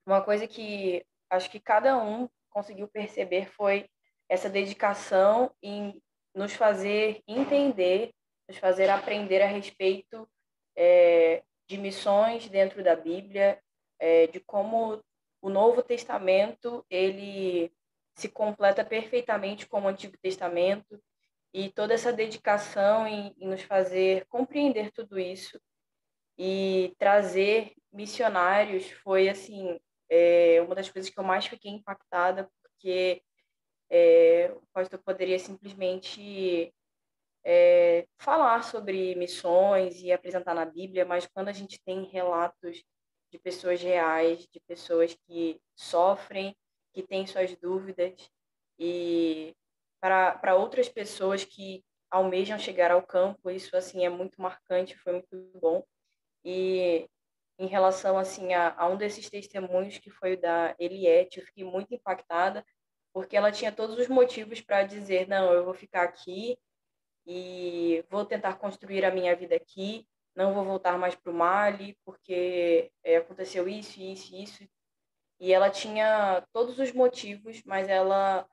uma 0.06 0.22
coisa 0.22 0.46
que 0.46 1.04
acho 1.30 1.50
que 1.50 1.60
cada 1.60 1.96
um 1.96 2.28
conseguiu 2.50 2.88
perceber 2.88 3.50
foi 3.50 3.88
essa 4.32 4.48
dedicação 4.48 5.54
em 5.62 6.00
nos 6.34 6.54
fazer 6.54 7.22
entender, 7.28 8.14
nos 8.48 8.56
fazer 8.56 8.88
aprender 8.88 9.42
a 9.42 9.46
respeito 9.46 10.26
é, 10.74 11.42
de 11.68 11.76
missões 11.76 12.48
dentro 12.48 12.82
da 12.82 12.96
Bíblia, 12.96 13.60
é, 13.98 14.28
de 14.28 14.40
como 14.40 15.04
o 15.42 15.50
Novo 15.50 15.82
Testamento 15.82 16.82
ele 16.88 17.70
se 18.16 18.26
completa 18.26 18.82
perfeitamente 18.82 19.66
com 19.66 19.82
o 19.82 19.88
Antigo 19.88 20.16
Testamento 20.16 20.98
e 21.52 21.68
toda 21.68 21.92
essa 21.92 22.10
dedicação 22.10 23.06
em, 23.06 23.34
em 23.36 23.46
nos 23.46 23.60
fazer 23.60 24.24
compreender 24.28 24.90
tudo 24.92 25.20
isso 25.20 25.60
e 26.38 26.94
trazer 26.98 27.74
missionários 27.92 28.90
foi 29.02 29.28
assim 29.28 29.78
é, 30.08 30.62
uma 30.62 30.74
das 30.74 30.88
coisas 30.88 31.10
que 31.10 31.20
eu 31.20 31.24
mais 31.24 31.44
fiquei 31.44 31.70
impactada 31.70 32.50
porque 32.62 33.22
é, 33.92 34.50
o 34.56 34.62
pastor 34.72 34.98
poderia 35.00 35.38
simplesmente 35.38 36.74
é, 37.44 38.06
falar 38.18 38.64
sobre 38.64 39.14
missões 39.16 40.00
e 40.02 40.10
apresentar 40.10 40.54
na 40.54 40.64
Bíblia, 40.64 41.04
mas 41.04 41.26
quando 41.26 41.48
a 41.48 41.52
gente 41.52 41.78
tem 41.84 42.04
relatos 42.04 42.82
de 43.30 43.38
pessoas 43.38 43.82
reais, 43.82 44.48
de 44.50 44.60
pessoas 44.60 45.14
que 45.26 45.60
sofrem, 45.76 46.56
que 46.94 47.02
têm 47.02 47.26
suas 47.26 47.54
dúvidas, 47.56 48.30
e 48.78 49.54
para 50.00 50.56
outras 50.56 50.88
pessoas 50.88 51.44
que 51.44 51.84
almejam 52.10 52.58
chegar 52.58 52.90
ao 52.90 53.02
campo, 53.02 53.50
isso 53.50 53.76
assim 53.76 54.06
é 54.06 54.08
muito 54.08 54.40
marcante, 54.40 54.96
foi 54.96 55.12
muito 55.12 55.50
bom. 55.60 55.84
E 56.42 57.06
em 57.58 57.66
relação 57.66 58.16
assim 58.18 58.54
a, 58.54 58.74
a 58.74 58.88
um 58.88 58.96
desses 58.96 59.28
testemunhos 59.28 59.98
que 59.98 60.10
foi 60.10 60.34
o 60.34 60.40
da 60.40 60.74
Eliette, 60.78 61.40
eu 61.40 61.46
fiquei 61.46 61.64
muito 61.64 61.94
impactada 61.94 62.64
porque 63.12 63.36
ela 63.36 63.52
tinha 63.52 63.72
todos 63.72 63.98
os 63.98 64.08
motivos 64.08 64.60
para 64.60 64.84
dizer: 64.84 65.28
não, 65.28 65.52
eu 65.52 65.64
vou 65.64 65.74
ficar 65.74 66.02
aqui 66.02 66.58
e 67.26 68.04
vou 68.10 68.24
tentar 68.24 68.54
construir 68.54 69.04
a 69.04 69.10
minha 69.10 69.34
vida 69.36 69.54
aqui, 69.54 70.06
não 70.34 70.54
vou 70.54 70.64
voltar 70.64 70.98
mais 70.98 71.14
para 71.14 71.30
o 71.30 71.34
Mali, 71.34 71.96
porque 72.04 72.90
é, 73.04 73.16
aconteceu 73.16 73.68
isso, 73.68 74.00
isso, 74.00 74.34
isso. 74.34 74.68
E 75.38 75.52
ela 75.52 75.70
tinha 75.70 76.46
todos 76.52 76.78
os 76.78 76.92
motivos, 76.92 77.62
mas 77.64 77.88
ela 77.88 78.48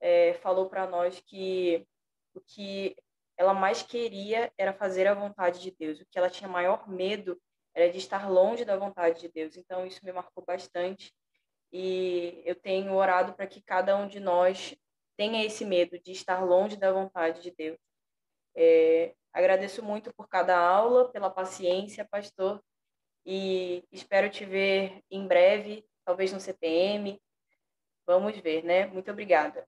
é, 0.00 0.34
falou 0.34 0.68
para 0.68 0.86
nós 0.86 1.20
que 1.20 1.86
o 2.34 2.40
que 2.40 2.96
ela 3.36 3.54
mais 3.54 3.82
queria 3.82 4.52
era 4.58 4.72
fazer 4.72 5.06
a 5.06 5.14
vontade 5.14 5.60
de 5.60 5.70
Deus. 5.70 6.00
O 6.00 6.06
que 6.06 6.18
ela 6.18 6.30
tinha 6.30 6.48
maior 6.48 6.88
medo 6.88 7.40
era 7.74 7.90
de 7.90 7.98
estar 7.98 8.28
longe 8.30 8.64
da 8.64 8.76
vontade 8.76 9.20
de 9.20 9.28
Deus. 9.28 9.56
Então, 9.56 9.86
isso 9.86 10.04
me 10.04 10.12
marcou 10.12 10.44
bastante. 10.44 11.12
E 11.72 12.42
eu 12.44 12.54
tenho 12.54 12.92
orado 12.94 13.34
para 13.34 13.46
que 13.46 13.62
cada 13.62 13.96
um 13.96 14.06
de 14.06 14.20
nós 14.20 14.76
tenha 15.16 15.44
esse 15.44 15.64
medo 15.64 15.98
de 15.98 16.12
estar 16.12 16.44
longe 16.44 16.76
da 16.76 16.92
vontade 16.92 17.42
de 17.42 17.50
Deus. 17.50 17.78
É, 18.54 19.14
agradeço 19.32 19.82
muito 19.82 20.12
por 20.12 20.28
cada 20.28 20.58
aula, 20.58 21.10
pela 21.10 21.30
paciência, 21.30 22.06
pastor, 22.10 22.62
e 23.24 23.84
espero 23.90 24.28
te 24.28 24.44
ver 24.44 25.02
em 25.10 25.26
breve, 25.26 25.86
talvez 26.04 26.32
no 26.32 26.40
CPM. 26.40 27.20
Vamos 28.06 28.36
ver, 28.38 28.64
né? 28.64 28.86
Muito 28.86 29.10
obrigada. 29.10 29.66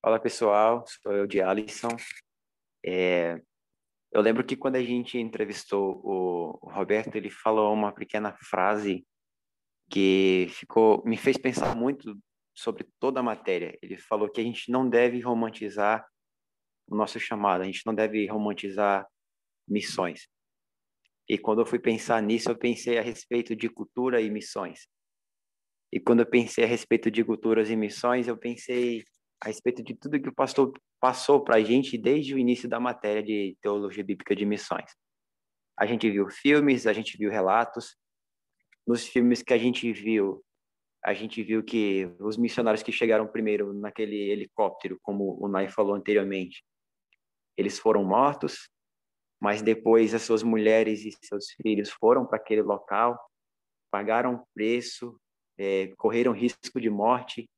Fala 0.00 0.20
pessoal, 0.20 0.84
sou 0.86 1.12
eu 1.12 1.26
de 1.26 1.40
Alisson. 1.42 1.88
É, 2.86 3.36
eu 4.12 4.20
lembro 4.20 4.46
que 4.46 4.56
quando 4.56 4.76
a 4.76 4.82
gente 4.82 5.18
entrevistou 5.18 6.00
o, 6.04 6.70
Roberto, 6.70 7.16
ele 7.16 7.30
falou 7.30 7.74
uma 7.74 7.92
pequena 7.92 8.32
frase 8.32 9.04
que 9.90 10.46
ficou 10.50 11.02
me 11.04 11.16
fez 11.16 11.36
pensar 11.36 11.74
muito 11.74 12.16
sobre 12.54 12.86
toda 13.00 13.18
a 13.18 13.24
matéria. 13.24 13.76
Ele 13.82 13.98
falou 13.98 14.30
que 14.30 14.40
a 14.40 14.44
gente 14.44 14.70
não 14.70 14.88
deve 14.88 15.18
romantizar 15.18 16.06
o 16.86 16.94
nosso 16.94 17.18
chamado, 17.18 17.62
a 17.62 17.64
gente 17.64 17.84
não 17.84 17.94
deve 17.94 18.24
romantizar 18.28 19.04
missões. 19.68 20.28
E 21.28 21.36
quando 21.36 21.60
eu 21.60 21.66
fui 21.66 21.80
pensar 21.80 22.22
nisso, 22.22 22.50
eu 22.50 22.56
pensei 22.56 22.98
a 22.98 23.02
respeito 23.02 23.56
de 23.56 23.68
cultura 23.68 24.20
e 24.20 24.30
missões. 24.30 24.86
E 25.92 25.98
quando 25.98 26.20
eu 26.20 26.26
pensei 26.26 26.62
a 26.62 26.68
respeito 26.68 27.10
de 27.10 27.24
culturas 27.24 27.68
e 27.68 27.74
missões, 27.74 28.28
eu 28.28 28.36
pensei 28.36 29.02
a 29.40 29.46
respeito 29.46 29.82
de 29.82 29.94
tudo 29.94 30.20
que 30.20 30.28
o 30.28 30.34
pastor 30.34 30.72
passou 31.00 31.42
para 31.42 31.56
a 31.56 31.62
gente 31.62 31.96
desde 31.96 32.34
o 32.34 32.38
início 32.38 32.68
da 32.68 32.80
matéria 32.80 33.22
de 33.22 33.56
teologia 33.62 34.02
bíblica 34.02 34.34
de 34.34 34.44
missões. 34.44 34.90
A 35.78 35.86
gente 35.86 36.10
viu 36.10 36.28
filmes, 36.28 36.86
a 36.86 36.92
gente 36.92 37.16
viu 37.16 37.30
relatos. 37.30 37.96
Nos 38.86 39.06
filmes 39.06 39.42
que 39.42 39.54
a 39.54 39.58
gente 39.58 39.92
viu, 39.92 40.44
a 41.04 41.14
gente 41.14 41.42
viu 41.42 41.62
que 41.62 42.12
os 42.18 42.36
missionários 42.36 42.82
que 42.82 42.90
chegaram 42.90 43.28
primeiro 43.28 43.72
naquele 43.72 44.16
helicóptero, 44.30 44.98
como 45.02 45.38
o 45.40 45.46
Nai 45.46 45.68
falou 45.68 45.94
anteriormente, 45.94 46.64
eles 47.56 47.78
foram 47.78 48.02
mortos, 48.02 48.68
mas 49.40 49.62
depois 49.62 50.14
as 50.14 50.22
suas 50.22 50.42
mulheres 50.42 51.04
e 51.04 51.16
seus 51.22 51.50
filhos 51.62 51.90
foram 51.90 52.26
para 52.26 52.38
aquele 52.38 52.62
local, 52.62 53.16
pagaram 53.90 54.44
preço, 54.52 55.20
é, 55.56 55.88
correram 55.96 56.32
risco 56.32 56.80
de 56.80 56.90
morte 56.90 57.48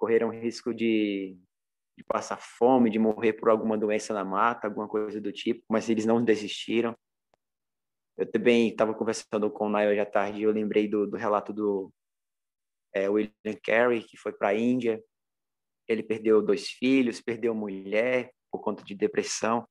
correram 0.00 0.30
risco 0.30 0.72
de, 0.72 1.38
de 1.96 2.02
passar 2.04 2.38
fome, 2.40 2.88
de 2.88 2.98
morrer 2.98 3.34
por 3.34 3.50
alguma 3.50 3.76
doença 3.76 4.14
na 4.14 4.24
mata, 4.24 4.66
alguma 4.66 4.88
coisa 4.88 5.20
do 5.20 5.30
tipo, 5.30 5.62
mas 5.68 5.90
eles 5.90 6.06
não 6.06 6.24
desistiram. 6.24 6.96
Eu 8.16 8.30
também 8.30 8.70
estava 8.70 8.94
conversando 8.94 9.50
com 9.50 9.66
o 9.66 9.68
Nayo 9.68 9.90
hoje 9.90 10.00
à 10.00 10.06
tarde 10.06 10.42
eu 10.42 10.50
lembrei 10.50 10.88
do, 10.88 11.06
do 11.06 11.18
relato 11.18 11.52
do 11.52 11.92
é, 12.94 13.10
William 13.10 13.32
Carey, 13.62 14.02
que 14.02 14.16
foi 14.16 14.32
para 14.32 14.48
a 14.48 14.54
Índia. 14.54 15.02
Ele 15.86 16.02
perdeu 16.02 16.42
dois 16.42 16.68
filhos, 16.68 17.20
perdeu 17.20 17.54
mulher 17.54 18.32
por 18.50 18.60
conta 18.62 18.82
de 18.82 18.94
depressão, 18.94 19.68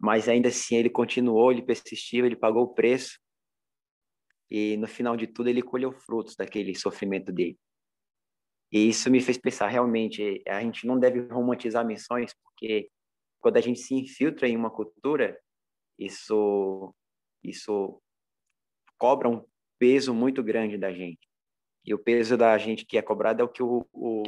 mas 0.00 0.28
ainda 0.28 0.48
assim 0.48 0.76
ele 0.76 0.90
continuou, 0.90 1.52
ele 1.52 1.62
persistiu, 1.62 2.24
ele 2.24 2.36
pagou 2.36 2.64
o 2.64 2.74
preço 2.74 3.18
e 4.50 4.76
no 4.78 4.86
final 4.86 5.16
de 5.16 5.26
tudo 5.26 5.50
ele 5.50 5.62
colheu 5.62 5.92
frutos 5.92 6.36
daquele 6.36 6.74
sofrimento 6.74 7.32
dele. 7.32 7.58
E 8.76 8.90
isso 8.90 9.10
me 9.10 9.22
fez 9.22 9.38
pensar 9.38 9.68
realmente, 9.68 10.42
a 10.46 10.60
gente 10.60 10.86
não 10.86 11.00
deve 11.00 11.20
romantizar 11.32 11.82
missões, 11.82 12.34
porque 12.34 12.90
quando 13.40 13.56
a 13.56 13.60
gente 13.62 13.80
se 13.80 13.94
infiltra 13.94 14.46
em 14.46 14.54
uma 14.54 14.70
cultura, 14.70 15.40
isso 15.98 16.94
isso 17.42 18.02
cobra 18.98 19.30
um 19.30 19.42
peso 19.78 20.12
muito 20.12 20.42
grande 20.42 20.76
da 20.76 20.92
gente. 20.92 21.26
E 21.86 21.94
o 21.94 21.98
peso 21.98 22.36
da 22.36 22.58
gente 22.58 22.84
que 22.84 22.98
é 22.98 23.02
cobrado 23.02 23.40
é 23.40 23.44
o 23.44 23.48
que 23.48 23.62
o, 23.62 23.88
o 23.94 24.22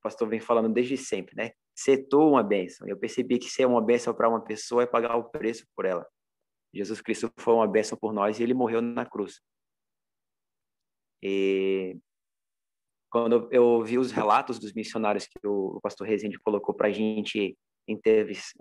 pastor 0.00 0.28
vem 0.28 0.38
falando 0.38 0.72
desde 0.72 0.96
sempre, 0.96 1.34
né? 1.34 1.50
Ser 1.74 2.06
tu 2.06 2.20
uma 2.20 2.44
bênção. 2.44 2.86
Eu 2.86 2.96
percebi 2.96 3.36
que 3.36 3.50
ser 3.50 3.66
uma 3.66 3.82
bênção 3.82 4.14
para 4.14 4.28
uma 4.28 4.44
pessoa 4.44 4.84
é 4.84 4.86
pagar 4.86 5.16
o 5.16 5.28
preço 5.28 5.66
por 5.74 5.86
ela. 5.86 6.06
Jesus 6.72 7.00
Cristo 7.00 7.32
foi 7.36 7.54
uma 7.54 7.66
bênção 7.66 7.98
por 7.98 8.12
nós 8.12 8.38
e 8.38 8.44
ele 8.44 8.54
morreu 8.54 8.80
na 8.80 9.04
cruz. 9.04 9.40
E 11.20 11.98
quando 13.10 13.48
eu 13.50 13.64
ouvi 13.64 13.98
os 13.98 14.12
relatos 14.12 14.58
dos 14.58 14.72
missionários 14.72 15.26
que 15.26 15.46
o 15.46 15.80
pastor 15.82 16.06
Rezende 16.06 16.38
colocou 16.38 16.74
para 16.74 16.88
a 16.88 16.92
gente 16.92 17.56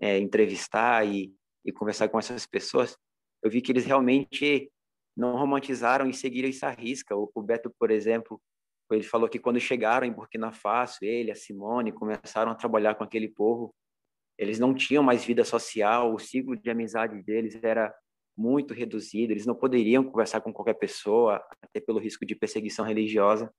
é, 0.01 0.17
entrevistar 0.17 1.07
e, 1.07 1.31
e 1.63 1.71
conversar 1.71 2.09
com 2.09 2.17
essas 2.17 2.47
pessoas, 2.47 2.97
eu 3.43 3.49
vi 3.49 3.62
que 3.62 3.71
eles 3.71 3.85
realmente 3.85 4.71
não 5.15 5.38
romantizaram 5.38 6.09
e 6.09 6.13
seguiram 6.13 6.49
essa 6.49 6.69
risca. 6.71 7.15
O, 7.15 7.29
o 7.33 7.41
Beto, 7.43 7.71
por 7.79 7.91
exemplo, 7.91 8.41
ele 8.91 9.03
falou 9.03 9.29
que 9.29 9.38
quando 9.38 9.59
chegaram 9.59 10.07
em 10.07 10.12
Burkina 10.12 10.51
Faso, 10.51 10.97
ele, 11.01 11.31
a 11.31 11.35
Simone, 11.35 11.91
começaram 11.91 12.51
a 12.51 12.55
trabalhar 12.55 12.95
com 12.95 13.03
aquele 13.03 13.27
povo, 13.27 13.73
eles 14.38 14.57
não 14.57 14.73
tinham 14.73 15.03
mais 15.03 15.23
vida 15.23 15.43
social, 15.43 16.13
o 16.13 16.17
ciclo 16.17 16.55
de 16.55 16.69
amizade 16.69 17.21
deles 17.21 17.59
era 17.62 17.93
muito 18.38 18.73
reduzido, 18.73 19.33
eles 19.33 19.45
não 19.45 19.53
poderiam 19.53 20.03
conversar 20.03 20.39
com 20.39 20.53
qualquer 20.53 20.75
pessoa, 20.75 21.45
até 21.62 21.81
pelo 21.81 21.99
risco 21.99 22.25
de 22.25 22.35
perseguição 22.35 22.85
religiosa. 22.85 23.53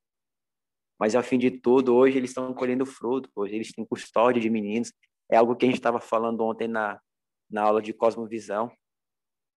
Mas, 1.01 1.15
ao 1.15 1.23
fim 1.23 1.39
de 1.39 1.49
tudo, 1.49 1.95
hoje 1.95 2.15
eles 2.19 2.29
estão 2.29 2.53
colhendo 2.53 2.85
fruto, 2.85 3.27
hoje 3.35 3.55
eles 3.55 3.71
têm 3.71 3.83
custódia 3.83 4.39
de 4.39 4.51
meninos. 4.51 4.93
É 5.31 5.35
algo 5.35 5.55
que 5.55 5.65
a 5.65 5.67
gente 5.67 5.79
estava 5.79 5.99
falando 5.99 6.41
ontem 6.41 6.67
na, 6.67 7.01
na 7.49 7.63
aula 7.63 7.81
de 7.81 7.91
Cosmovisão. 7.91 8.71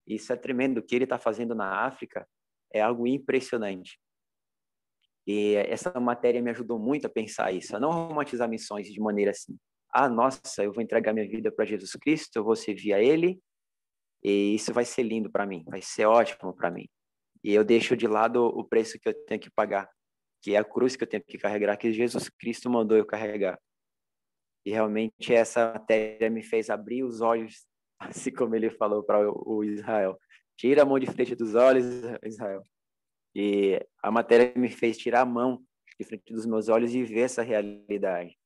Isso 0.07 0.33
é 0.33 0.37
tremendo. 0.37 0.79
O 0.79 0.83
que 0.83 0.95
ele 0.95 1.05
está 1.05 1.19
fazendo 1.19 1.55
na 1.55 1.85
África 1.85 2.27
é 2.73 2.81
algo 2.81 3.07
impressionante. 3.07 4.01
E 5.27 5.57
essa 5.69 6.01
matéria 6.01 6.41
me 6.41 6.51
ajudou 6.51 6.79
muito 6.79 7.07
a 7.07 7.11
pensar 7.11 7.53
isso, 7.53 7.77
a 7.77 7.81
não 7.81 7.91
romantizar 7.91 8.49
missões 8.49 8.87
de 8.87 8.99
maneira 8.99 9.31
assim. 9.31 9.55
Ah, 9.93 10.09
nossa, 10.09 10.65
eu 10.65 10.73
vou 10.73 10.83
entregar 10.83 11.13
minha 11.13 11.29
vida 11.29 11.53
para 11.53 11.67
Jesus 11.67 11.93
Cristo, 11.93 12.37
eu 12.37 12.45
vou 12.45 12.57
servir 12.57 12.95
a 12.95 13.03
Ele, 13.03 13.39
e 14.23 14.55
isso 14.55 14.73
vai 14.73 14.87
ser 14.87 15.03
lindo 15.03 15.31
para 15.31 15.45
mim, 15.47 15.63
vai 15.67 15.83
ser 15.83 16.07
ótimo 16.07 16.55
para 16.55 16.71
mim. 16.71 16.89
E 17.43 17.53
eu 17.53 17.63
deixo 17.63 17.95
de 17.95 18.07
lado 18.07 18.47
o 18.47 18.65
preço 18.65 18.99
que 18.99 19.11
eu 19.11 19.15
tenho 19.27 19.41
que 19.41 19.51
pagar 19.51 19.94
que 20.45 20.55
é 20.55 20.59
a 20.59 20.65
cruz 20.65 20.95
que 20.95 21.03
eu 21.03 21.09
tenho 21.09 21.25
que 21.25 21.39
carregar, 21.39 21.75
que 21.79 21.91
Jesus 21.91 22.29
Cristo 22.29 22.69
mandou 22.69 22.99
eu 22.99 23.07
carregar. 23.07 23.59
E 24.63 24.71
realmente 24.71 25.33
essa 25.33 25.73
matéria 25.73 26.29
me 26.29 26.43
fez 26.43 26.69
abrir 26.69 27.03
os 27.03 27.23
olhos, 27.23 27.67
assim 27.99 28.31
como 28.31 28.55
ele 28.55 28.69
falou 28.69 29.03
para 29.03 29.27
o 29.27 29.65
Israel. 29.65 30.19
Tira 30.59 30.83
a 30.83 30.85
mão 30.85 30.99
de 30.99 31.07
frente 31.07 31.35
dos 31.35 31.55
olhos, 31.55 31.87
Israel. 32.23 32.63
E 33.35 33.81
a 34.03 34.11
matéria 34.11 34.53
me 34.55 34.69
fez 34.69 34.99
tirar 34.99 35.23
a 35.23 35.27
mão 35.27 35.65
de 35.99 36.05
frente 36.05 36.31
dos 36.31 36.45
meus 36.45 36.69
olhos 36.69 36.95
e 36.95 37.03
ver 37.03 37.21
essa 37.21 37.41
realidade. 37.41 38.39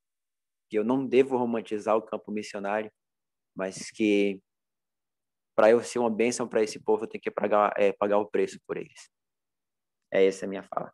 Que 0.69 0.79
eu 0.79 0.85
não 0.85 1.05
devo 1.05 1.35
romantizar 1.35 1.97
o 1.97 2.01
campo 2.01 2.31
missionário, 2.31 2.89
mas 3.53 3.91
que 3.91 4.41
para 5.53 5.69
eu 5.71 5.83
ser 5.83 5.99
uma 5.99 6.09
bênção 6.09 6.47
para 6.47 6.63
esse 6.63 6.79
povo, 6.79 7.03
eu 7.03 7.09
tenho 7.09 7.21
que 7.21 7.29
pagar, 7.29 7.73
é, 7.75 7.91
pagar 7.91 8.19
o 8.19 8.25
preço 8.25 8.57
por 8.65 8.77
eles. 8.77 9.09
É 10.13 10.25
essa 10.25 10.45
a 10.45 10.49
minha 10.49 10.63
fala. 10.63 10.93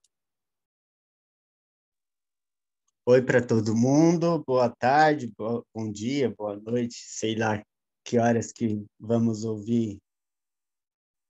Oi 3.08 3.22
para 3.22 3.40
todo 3.40 3.76
mundo, 3.76 4.44
boa 4.48 4.68
tarde, 4.68 5.32
bom 5.38 5.92
dia, 5.92 6.34
boa 6.36 6.56
noite, 6.56 6.96
sei 6.96 7.36
lá 7.36 7.64
que 8.04 8.18
horas 8.18 8.52
que 8.52 8.84
vamos 9.00 9.44
ouvir 9.44 10.00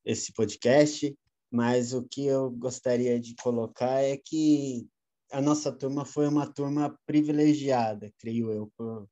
esse 0.06 0.32
podcast, 0.32 1.14
mas 1.52 1.92
o 1.92 2.08
que 2.08 2.28
eu 2.28 2.50
gostaria 2.50 3.20
de 3.20 3.36
colocar 3.36 4.02
é 4.02 4.16
que 4.16 4.88
a 5.30 5.42
nossa 5.42 5.70
turma 5.70 6.06
foi 6.06 6.30
uma 6.30 6.50
turma 6.50 6.98
privilegiada, 7.06 8.10
creio 8.20 8.50
eu, 8.52 8.72
por, 8.78 9.10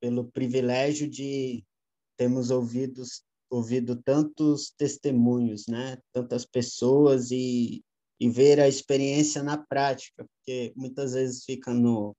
pelo 0.00 0.30
privilégio 0.30 1.10
de 1.10 1.64
termos 2.16 2.52
ouvido, 2.52 3.02
ouvido 3.50 4.00
tantos 4.00 4.72
testemunhos, 4.78 5.66
né? 5.66 5.98
tantas 6.12 6.46
pessoas 6.46 7.32
e 7.32 7.84
e 8.18 8.28
ver 8.30 8.60
a 8.60 8.68
experiência 8.68 9.42
na 9.42 9.58
prática, 9.58 10.24
porque 10.24 10.72
muitas 10.76 11.12
vezes 11.12 11.44
fica 11.44 11.72
no 11.72 12.16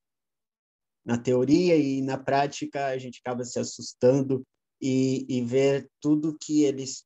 na 1.04 1.18
teoria 1.18 1.78
e 1.78 2.02
na 2.02 2.18
prática 2.18 2.88
a 2.88 2.98
gente 2.98 3.22
acaba 3.24 3.46
se 3.46 3.58
assustando 3.58 4.46
e, 4.82 5.26
e 5.30 5.42
ver 5.42 5.90
tudo 6.02 6.38
que 6.38 6.64
eles 6.64 7.06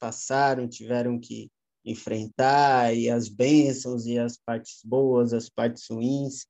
passaram, 0.00 0.68
tiveram 0.68 1.18
que 1.18 1.48
enfrentar 1.84 2.92
e 2.92 3.08
as 3.08 3.28
bênçãos 3.28 4.04
e 4.06 4.18
as 4.18 4.36
partes 4.36 4.80
boas, 4.84 5.32
as 5.32 5.48
partes 5.48 5.86
ruins. 5.88 6.44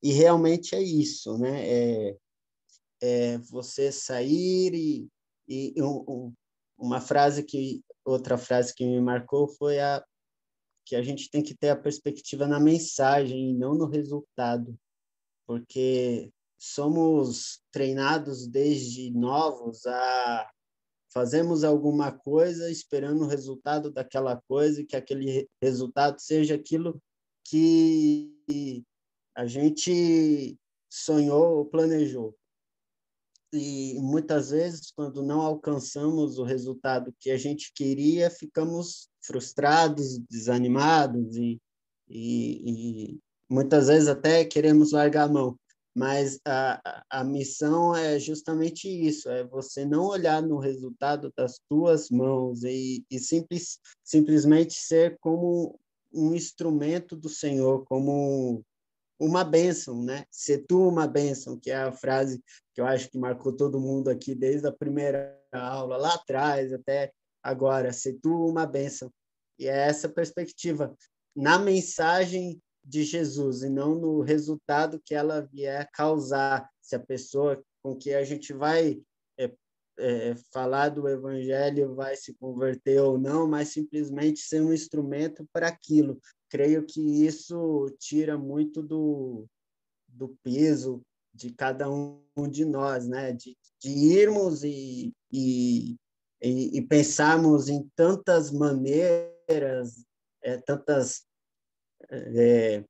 E 0.00 0.12
realmente 0.12 0.76
é 0.76 0.80
isso, 0.80 1.36
né? 1.36 1.68
É, 1.68 2.16
é 3.00 3.38
você 3.38 3.90
sair 3.90 4.72
e, 4.74 5.08
e 5.48 5.82
um, 5.82 6.32
uma 6.78 7.00
frase 7.00 7.42
que 7.42 7.82
outra 8.04 8.38
frase 8.38 8.72
que 8.72 8.86
me 8.86 9.00
marcou 9.00 9.48
foi 9.48 9.80
a 9.80 10.04
que 10.92 10.96
a 10.96 11.02
gente 11.02 11.30
tem 11.30 11.42
que 11.42 11.54
ter 11.54 11.70
a 11.70 11.76
perspectiva 11.76 12.46
na 12.46 12.60
mensagem 12.60 13.48
e 13.48 13.54
não 13.54 13.74
no 13.74 13.86
resultado, 13.86 14.78
porque 15.46 16.30
somos 16.60 17.62
treinados 17.72 18.46
desde 18.46 19.10
novos 19.10 19.86
a 19.86 20.50
fazemos 21.10 21.64
alguma 21.64 22.12
coisa 22.12 22.70
esperando 22.70 23.22
o 23.22 23.26
resultado 23.26 23.90
daquela 23.90 24.38
coisa 24.46 24.82
e 24.82 24.84
que 24.84 24.94
aquele 24.94 25.48
resultado 25.62 26.20
seja 26.20 26.56
aquilo 26.56 27.02
que 27.42 28.84
a 29.34 29.46
gente 29.46 30.58
sonhou 30.90 31.56
ou 31.56 31.64
planejou. 31.64 32.36
E 33.52 33.98
muitas 34.00 34.50
vezes, 34.50 34.90
quando 34.90 35.22
não 35.22 35.40
alcançamos 35.40 36.38
o 36.38 36.44
resultado 36.44 37.14
que 37.20 37.30
a 37.30 37.36
gente 37.36 37.72
queria, 37.74 38.30
ficamos 38.30 39.08
frustrados, 39.20 40.18
desanimados 40.30 41.36
e, 41.36 41.60
e, 42.08 43.10
e 43.12 43.20
muitas 43.48 43.88
vezes 43.88 44.08
até 44.08 44.44
queremos 44.44 44.92
largar 44.92 45.24
a 45.24 45.32
mão. 45.32 45.58
Mas 45.94 46.40
a, 46.46 47.04
a 47.10 47.22
missão 47.22 47.94
é 47.94 48.18
justamente 48.18 48.88
isso: 48.88 49.28
é 49.28 49.44
você 49.44 49.84
não 49.84 50.06
olhar 50.06 50.40
no 50.40 50.58
resultado 50.58 51.30
das 51.36 51.60
tuas 51.68 52.08
mãos 52.08 52.64
e, 52.64 53.04
e 53.10 53.18
simples, 53.18 53.78
simplesmente 54.02 54.72
ser 54.72 55.18
como 55.20 55.78
um 56.10 56.34
instrumento 56.34 57.14
do 57.14 57.28
Senhor, 57.28 57.84
como 57.84 58.64
uma 59.22 59.44
bênção, 59.44 60.02
né? 60.02 60.24
Ser 60.30 60.64
tu 60.66 60.88
uma 60.88 61.06
bênção, 61.06 61.56
que 61.56 61.70
é 61.70 61.76
a 61.76 61.92
frase 61.92 62.42
que 62.74 62.80
eu 62.80 62.86
acho 62.86 63.08
que 63.08 63.16
marcou 63.16 63.52
todo 63.52 63.80
mundo 63.80 64.10
aqui 64.10 64.34
desde 64.34 64.66
a 64.66 64.72
primeira 64.72 65.38
aula, 65.52 65.96
lá 65.96 66.14
atrás 66.14 66.72
até 66.72 67.12
agora, 67.40 67.92
ser 67.92 68.18
tu 68.20 68.46
uma 68.46 68.66
bênção. 68.66 69.12
E 69.58 69.68
é 69.68 69.86
essa 69.88 70.08
perspectiva. 70.08 70.92
Na 71.36 71.56
mensagem 71.56 72.60
de 72.84 73.04
Jesus 73.04 73.62
e 73.62 73.70
não 73.70 73.94
no 73.94 74.22
resultado 74.22 75.00
que 75.04 75.14
ela 75.14 75.40
vier 75.40 75.88
causar, 75.92 76.68
se 76.80 76.96
a 76.96 77.00
pessoa 77.00 77.62
com 77.80 77.96
que 77.96 78.12
a 78.12 78.24
gente 78.24 78.52
vai 78.52 79.00
é, 79.38 79.52
é, 79.98 80.34
falar 80.52 80.88
do 80.88 81.08
evangelho 81.08 81.94
vai 81.94 82.16
se 82.16 82.34
converter 82.34 83.00
ou 83.00 83.18
não, 83.18 83.46
mas 83.46 83.68
simplesmente 83.68 84.40
ser 84.40 84.62
um 84.62 84.72
instrumento 84.72 85.46
para 85.52 85.68
aquilo. 85.68 86.20
Creio 86.52 86.84
que 86.84 87.00
isso 87.00 87.88
tira 87.98 88.36
muito 88.36 88.82
do, 88.82 89.46
do 90.06 90.36
peso 90.42 91.00
de 91.32 91.50
cada 91.50 91.90
um 91.90 92.20
de 92.46 92.66
nós, 92.66 93.08
né? 93.08 93.32
De, 93.32 93.56
de 93.80 93.88
irmos 93.88 94.62
e, 94.62 95.14
e, 95.32 95.96
e, 96.42 96.82
pensarmos 96.82 97.70
em 97.70 97.90
tantas 97.96 98.50
maneiras, 98.50 100.04
é, 100.42 100.58
tantas 100.58 101.24
é, 102.10 102.84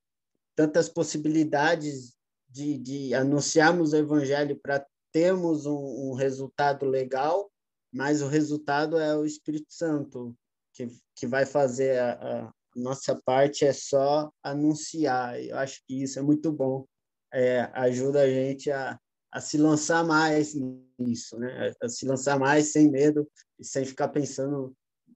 tantas 0.56 0.88
possibilidades 0.88 2.16
de, 2.48 2.76
de 2.76 3.14
anunciarmos 3.14 3.92
o 3.92 3.96
evangelho 3.96 4.58
para 4.60 4.84
termos 5.12 5.66
um, 5.66 6.10
um, 6.10 6.14
resultado 6.14 6.84
legal, 6.84 7.48
mas 7.92 8.22
o 8.22 8.26
resultado 8.26 8.98
é 8.98 9.16
o 9.16 9.24
Espírito 9.24 9.72
Santo 9.72 10.36
que, 10.72 10.88
que 11.14 11.28
vai 11.28 11.46
fazer 11.46 12.00
a, 12.00 12.46
a 12.48 12.54
nossa 12.74 13.20
parte 13.24 13.64
é 13.64 13.72
só 13.72 14.30
anunciar. 14.42 15.42
Eu 15.42 15.58
acho 15.58 15.82
que 15.86 16.02
isso 16.02 16.18
é 16.18 16.22
muito 16.22 16.50
bom, 16.52 16.86
é, 17.32 17.70
ajuda 17.74 18.22
a 18.22 18.28
gente 18.28 18.70
a, 18.70 18.98
a 19.30 19.40
se 19.40 19.56
lançar 19.56 20.04
mais 20.04 20.54
nisso, 20.98 21.38
né? 21.38 21.72
A 21.82 21.88
se 21.88 22.06
lançar 22.06 22.38
mais 22.38 22.72
sem 22.72 22.90
medo 22.90 23.28
e 23.58 23.64
sem 23.64 23.84
ficar 23.84 24.08
pensando 24.08 24.74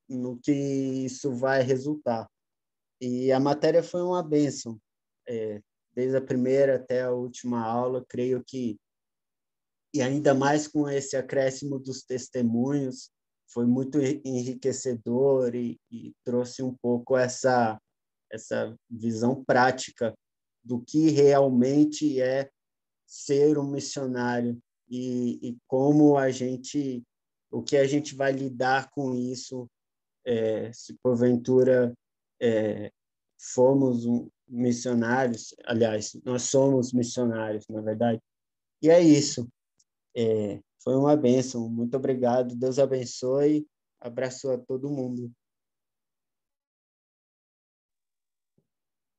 no 0.08 0.38
que 0.38 0.52
isso 0.52 1.32
vai 1.34 1.62
resultar. 1.62 2.28
E 3.00 3.30
a 3.30 3.38
matéria 3.38 3.82
foi 3.82 4.02
uma 4.02 4.22
bênção, 4.22 4.80
é, 5.28 5.60
desde 5.94 6.16
a 6.16 6.22
primeira 6.22 6.76
até 6.76 7.02
a 7.02 7.10
última 7.10 7.62
aula, 7.62 8.04
creio 8.08 8.42
que, 8.44 8.78
e 9.94 10.00
ainda 10.00 10.34
mais 10.34 10.66
com 10.66 10.88
esse 10.88 11.16
acréscimo 11.16 11.78
dos 11.78 12.02
testemunhos, 12.02 13.10
foi 13.48 13.66
muito 13.66 13.98
enriquecedor 14.00 15.54
e, 15.54 15.78
e 15.90 16.12
trouxe 16.24 16.62
um 16.62 16.74
pouco 16.74 17.16
essa, 17.16 17.80
essa 18.30 18.76
visão 18.90 19.44
prática 19.44 20.14
do 20.64 20.80
que 20.80 21.10
realmente 21.10 22.20
é 22.20 22.50
ser 23.06 23.58
um 23.58 23.70
missionário 23.70 24.58
e, 24.88 25.38
e 25.42 25.56
como 25.66 26.16
a 26.16 26.30
gente, 26.30 27.02
o 27.50 27.62
que 27.62 27.76
a 27.76 27.86
gente 27.86 28.14
vai 28.14 28.32
lidar 28.32 28.90
com 28.90 29.14
isso, 29.14 29.68
é, 30.24 30.72
se 30.72 30.94
porventura 31.02 31.92
é, 32.40 32.90
fomos 33.38 34.04
um, 34.06 34.28
missionários, 34.48 35.54
aliás, 35.64 36.16
nós 36.24 36.42
somos 36.42 36.92
missionários, 36.92 37.64
na 37.68 37.80
verdade. 37.80 38.20
E 38.82 38.90
é 38.90 39.00
isso. 39.00 39.48
É, 40.16 40.60
foi 40.86 40.94
uma 40.94 41.16
bênção. 41.16 41.68
Muito 41.68 41.96
obrigado. 41.96 42.54
Deus 42.54 42.78
abençoe. 42.78 43.66
Abraço 44.00 44.48
a 44.52 44.56
todo 44.56 44.88
mundo. 44.88 45.32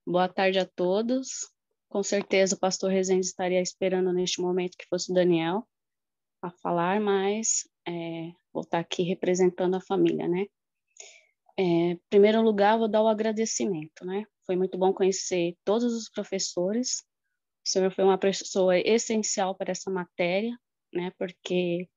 Boa 0.05 0.29
tarde 0.29 0.59
a 0.59 0.65
todos. 0.65 1.51
Com 1.89 2.01
certeza 2.01 2.55
o 2.55 2.59
pastor 2.59 2.89
Rezende 2.89 3.25
estaria 3.25 3.61
esperando 3.61 4.13
neste 4.13 4.39
momento 4.39 4.77
que 4.77 4.87
fosse 4.87 5.11
o 5.11 5.13
Daniel 5.13 5.67
a 6.41 6.49
falar, 6.49 7.01
mas 7.01 7.67
é, 7.85 8.31
vou 8.53 8.63
estar 8.63 8.79
aqui 8.79 9.03
representando 9.03 9.75
a 9.75 9.81
família, 9.81 10.25
né? 10.25 10.45
É, 11.57 11.63
em 11.63 12.01
primeiro 12.09 12.41
lugar, 12.41 12.77
vou 12.77 12.87
dar 12.87 13.03
o 13.03 13.09
agradecimento, 13.09 14.05
né? 14.05 14.23
Foi 14.45 14.55
muito 14.55 14.77
bom 14.77 14.93
conhecer 14.93 15.57
todos 15.65 15.93
os 15.93 16.09
professores. 16.09 17.03
O 17.65 17.69
senhor 17.69 17.91
foi 17.91 18.05
uma 18.05 18.17
pessoa 18.17 18.77
essencial 18.77 19.53
para 19.53 19.71
essa 19.71 19.91
matéria, 19.91 20.57
né? 20.93 21.11
Porque 21.17 21.87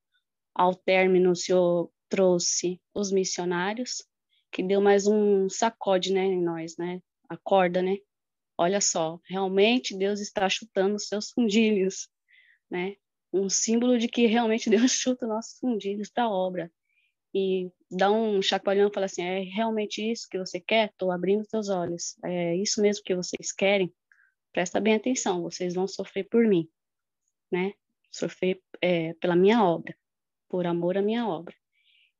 ao 0.53 0.75
término 0.75 1.31
o 1.31 1.35
senhor 1.35 1.91
trouxe 2.09 2.81
os 2.93 3.11
missionários, 3.11 4.03
que 4.51 4.61
deu 4.61 4.81
mais 4.81 5.07
um 5.07 5.49
sacode, 5.49 6.11
né, 6.13 6.25
em 6.25 6.41
nós, 6.41 6.75
né? 6.77 7.01
Acorda, 7.29 7.81
né? 7.81 7.97
Olha 8.57 8.81
só, 8.81 9.19
realmente 9.25 9.97
Deus 9.97 10.19
está 10.19 10.49
chutando 10.49 10.95
os 10.95 11.07
seus 11.07 11.31
fundilhos, 11.31 12.09
né? 12.69 12.95
Um 13.33 13.49
símbolo 13.49 13.97
de 13.97 14.07
que 14.07 14.25
realmente 14.25 14.69
Deus 14.69 14.91
chuta 14.91 15.25
nossos 15.25 15.57
fundilhos 15.59 16.09
para 16.09 16.25
a 16.25 16.29
obra 16.29 16.71
e 17.33 17.71
dá 17.89 18.11
um 18.11 18.41
chacoalhão 18.41 18.89
e 18.89 18.93
fala 18.93 19.05
assim, 19.05 19.23
é 19.23 19.39
realmente 19.39 20.01
isso 20.01 20.27
que 20.29 20.37
você 20.37 20.59
quer? 20.59 20.89
Estou 20.89 21.11
abrindo 21.11 21.47
seus 21.49 21.69
olhos. 21.69 22.17
É 22.25 22.55
isso 22.57 22.81
mesmo 22.81 23.03
que 23.03 23.15
vocês 23.15 23.51
querem? 23.51 23.93
Presta 24.51 24.81
bem 24.81 24.95
atenção, 24.95 25.41
vocês 25.41 25.73
vão 25.73 25.87
sofrer 25.87 26.25
por 26.25 26.45
mim, 26.45 26.67
né? 27.49 27.73
Sofrer 28.11 28.61
é, 28.81 29.13
pela 29.15 29.35
minha 29.35 29.63
obra, 29.63 29.95
por 30.49 30.67
amor 30.67 30.97
à 30.97 31.01
minha 31.01 31.27
obra. 31.27 31.55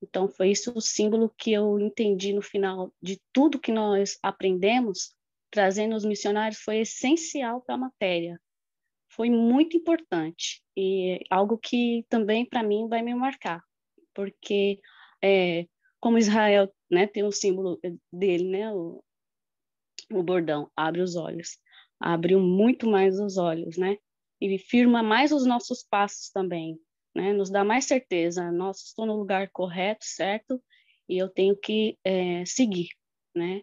Então, 0.02 0.28
foi 0.28 0.50
isso 0.52 0.72
o 0.76 0.82
símbolo 0.82 1.30
que 1.38 1.52
eu 1.52 1.80
entendi 1.80 2.34
no 2.34 2.42
final 2.42 2.92
de 3.02 3.22
tudo 3.32 3.60
que 3.60 3.72
nós 3.72 4.18
aprendemos, 4.24 5.14
trazendo 5.52 5.96
os 5.96 6.04
missionários, 6.04 6.60
foi 6.60 6.80
essencial 6.80 7.62
para 7.62 7.76
a 7.76 7.78
matéria. 7.78 8.42
Foi 9.10 9.30
muito 9.30 9.78
importante 9.78 10.64
e 10.76 11.20
algo 11.30 11.58
que 11.58 12.06
também, 12.10 12.46
para 12.46 12.64
mim, 12.64 12.88
vai 12.88 13.02
me 13.02 13.14
marcar, 13.14 13.62
porque 14.14 14.80
é, 15.22 15.68
como 16.00 16.18
Israel 16.18 16.74
né, 16.90 17.06
tem 17.06 17.24
o 17.24 17.32
símbolo 17.32 17.80
dele, 18.12 18.50
né, 18.50 18.74
o, 18.74 19.04
o 20.12 20.24
bordão, 20.24 20.72
abre 20.76 21.02
os 21.02 21.16
olhos, 21.16 21.60
abriu 22.00 22.40
muito 22.40 22.90
mais 22.90 23.20
os 23.20 23.38
olhos, 23.38 23.78
né, 23.78 23.98
e 24.42 24.58
firma 24.58 25.04
mais 25.04 25.32
os 25.32 25.46
nossos 25.46 25.84
passos 25.84 26.30
também, 26.30 26.80
né, 27.16 27.34
nos 27.34 27.50
dá 27.50 27.64
mais 27.64 27.86
certeza, 27.86 28.52
nós 28.52 28.82
estou 28.88 29.06
no 29.06 29.16
lugar 29.16 29.50
correto, 29.52 30.04
certo, 30.06 30.62
e 31.08 31.18
eu 31.18 31.30
tenho 31.30 31.56
que 31.56 31.98
é, 32.04 32.44
seguir, 32.46 32.90
né, 33.36 33.62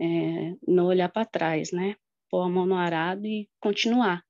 é, 0.00 0.54
não 0.66 0.86
olhar 0.86 1.08
para 1.08 1.26
trás, 1.26 1.72
né, 1.72 1.96
pôr 2.30 2.42
a 2.42 2.48
mão 2.48 2.66
no 2.66 2.76
arado 2.76 3.26
e 3.26 3.48
continuar. 3.60 4.22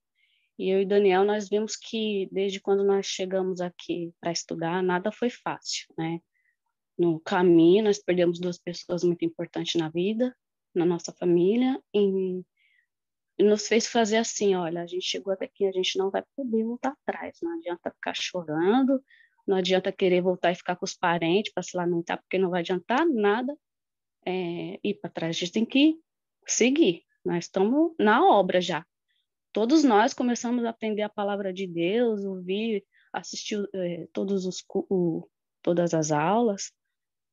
E 0.59 0.71
eu 0.71 0.81
e 0.81 0.87
Daniel, 0.87 1.25
nós 1.25 1.49
vimos 1.49 1.77
que 1.77 2.29
desde 2.31 2.61
quando 2.61 2.85
nós 2.85 3.07
chegamos 3.07 3.61
aqui 3.61 4.13
para 4.21 4.31
estudar, 4.31 4.83
nada 4.83 5.11
foi 5.11 5.29
fácil, 5.29 5.87
né? 5.99 6.21
no 6.99 7.21
caminho, 7.21 7.85
nós 7.85 7.99
perdemos 7.99 8.39
duas 8.39 8.59
pessoas 8.59 9.03
muito 9.03 9.25
importantes 9.25 9.75
na 9.75 9.89
vida, 9.89 10.35
na 10.75 10.85
nossa 10.85 11.13
família, 11.13 11.81
e, 11.93 11.99
e 11.99 12.45
nos 13.39 13.67
fez 13.67 13.87
fazer 13.87 14.19
assim, 14.19 14.55
olha, 14.55 14.83
a 14.83 14.87
gente 14.87 15.05
chegou 15.05 15.33
até 15.33 15.47
aqui, 15.47 15.67
a 15.67 15.73
gente 15.73 15.99
não 15.99 16.11
vai 16.11 16.23
poder 16.37 16.65
voltar 16.65 16.95
atrás, 17.03 17.39
não 17.43 17.57
adianta 17.59 17.91
ficar 17.91 18.15
chorando, 18.15 19.03
não 19.47 19.57
adianta 19.57 19.93
querer 19.93 20.23
voltar 20.23 20.53
e 20.53 20.55
ficar 20.55 20.77
com 20.77 20.85
os 20.85 20.95
parentes 20.95 21.53
para 21.53 21.63
se 21.63 21.77
lamentar, 21.77 22.19
porque 22.19 22.39
não 22.39 22.51
vai 22.51 22.61
adiantar 22.61 23.07
nada 23.07 23.57
é, 24.27 24.79
ir 24.83 24.95
para 25.01 25.11
trás, 25.11 25.37
a 25.37 25.39
gente 25.39 25.53
tem 25.53 25.65
que 25.67 25.99
seguir, 26.47 27.03
nós 27.25 27.45
estamos 27.45 27.93
na 27.99 28.25
obra 28.25 28.61
já. 28.61 28.87
Todos 29.53 29.85
nós 29.85 30.15
começamos 30.15 30.65
a 30.65 30.71
aprender 30.71 31.03
a 31.03 31.09
palavra 31.09 31.53
de 31.53 31.67
Deus, 31.67 32.25
ouvir, 32.25 32.85
assistir 33.13 33.63
é, 33.75 34.09
todos 34.13 34.47
os, 34.47 34.65
o, 34.69 35.29
todas 35.63 35.95
as 35.95 36.11
aulas, 36.11 36.73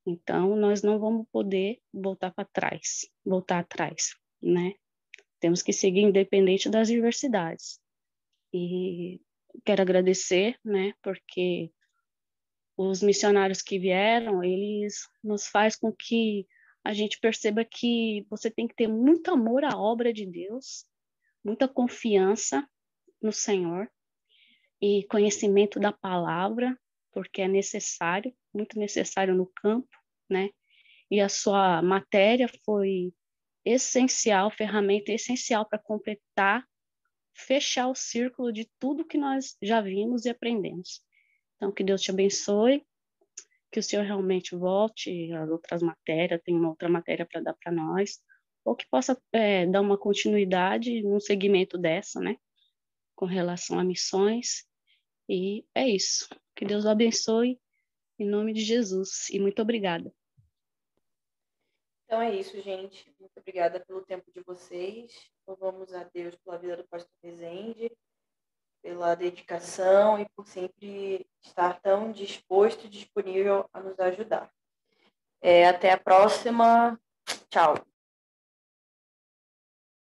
então, 0.05 0.55
nós 0.55 0.81
não 0.81 0.99
vamos 0.99 1.27
poder 1.31 1.79
voltar 1.93 2.31
para 2.31 2.47
trás, 2.51 3.07
voltar 3.23 3.59
atrás, 3.59 4.15
né? 4.41 4.73
Temos 5.41 5.61
que 5.61 5.73
seguir 5.73 6.01
independente 6.01 6.69
das 6.69 6.87
diversidades. 6.87 7.81
E 8.53 9.19
quero 9.65 9.81
agradecer, 9.81 10.57
né, 10.63 10.93
porque 11.01 11.71
os 12.77 13.01
missionários 13.01 13.61
que 13.61 13.77
vieram, 13.77 14.43
eles 14.43 15.07
nos 15.23 15.47
faz 15.47 15.75
com 15.75 15.91
que 15.91 16.47
a 16.83 16.93
gente 16.93 17.19
perceba 17.19 17.65
que 17.65 18.25
você 18.29 18.49
tem 18.49 18.67
que 18.67 18.75
ter 18.75 18.87
muito 18.87 19.31
amor 19.31 19.63
à 19.63 19.77
obra 19.77 20.13
de 20.13 20.25
Deus, 20.25 20.85
muita 21.43 21.67
confiança 21.67 22.67
no 23.21 23.31
Senhor 23.31 23.89
e 24.81 25.03
conhecimento 25.05 25.79
da 25.79 25.91
palavra, 25.91 26.77
porque 27.11 27.41
é 27.41 27.47
necessário, 27.47 28.33
muito 28.53 28.79
necessário 28.79 29.35
no 29.35 29.45
campo, 29.47 29.95
né? 30.29 30.49
E 31.09 31.19
a 31.19 31.29
sua 31.29 31.81
matéria 31.81 32.49
foi 32.65 33.13
essencial, 33.65 34.49
ferramenta 34.51 35.11
essencial 35.11 35.67
para 35.67 35.79
completar, 35.79 36.65
fechar 37.33 37.87
o 37.87 37.95
círculo 37.95 38.51
de 38.51 38.69
tudo 38.79 39.05
que 39.05 39.17
nós 39.17 39.55
já 39.61 39.81
vimos 39.81 40.25
e 40.25 40.29
aprendemos. 40.29 41.01
Então, 41.55 41.71
que 41.71 41.83
Deus 41.83 42.01
te 42.01 42.11
abençoe, 42.11 42.85
que 43.71 43.79
o 43.79 43.83
Senhor 43.83 44.03
realmente 44.03 44.55
volte 44.55 45.31
às 45.33 45.49
outras 45.49 45.81
matérias, 45.81 46.41
tem 46.43 46.55
uma 46.55 46.69
outra 46.69 46.89
matéria 46.89 47.25
para 47.25 47.41
dar 47.41 47.53
para 47.53 47.71
nós, 47.71 48.19
ou 48.65 48.75
que 48.75 48.87
possa 48.89 49.19
é, 49.31 49.65
dar 49.65 49.81
uma 49.81 49.97
continuidade 49.97 51.01
no 51.01 51.19
segmento 51.19 51.77
dessa, 51.77 52.19
né, 52.19 52.35
com 53.15 53.25
relação 53.25 53.79
a 53.79 53.83
missões. 53.83 54.65
E 55.29 55.65
é 55.73 55.87
isso. 55.87 56.27
Que 56.55 56.65
Deus 56.65 56.83
o 56.85 56.89
abençoe, 56.89 57.59
em 58.19 58.27
nome 58.27 58.53
de 58.53 58.61
Jesus. 58.61 59.29
E 59.29 59.39
muito 59.39 59.61
obrigada. 59.61 60.13
Então 62.11 62.21
é 62.21 62.35
isso, 62.35 62.61
gente. 62.61 63.09
Muito 63.17 63.31
obrigada 63.37 63.79
pelo 63.79 64.01
tempo 64.01 64.29
de 64.33 64.41
vocês. 64.41 65.31
Louvamos 65.47 65.93
a 65.93 66.03
Deus 66.13 66.35
pela 66.43 66.57
vida 66.57 66.75
do 66.75 66.83
pastor 66.83 67.09
Rezende, 67.23 67.89
pela 68.83 69.15
dedicação 69.15 70.19
e 70.19 70.27
por 70.35 70.45
sempre 70.45 71.25
estar 71.41 71.79
tão 71.79 72.11
disposto 72.11 72.85
e 72.85 72.89
disponível 72.89 73.65
a 73.71 73.79
nos 73.79 73.97
ajudar. 73.97 74.51
É, 75.41 75.65
até 75.69 75.93
a 75.93 75.97
próxima. 75.97 76.99
Tchau. 77.49 77.75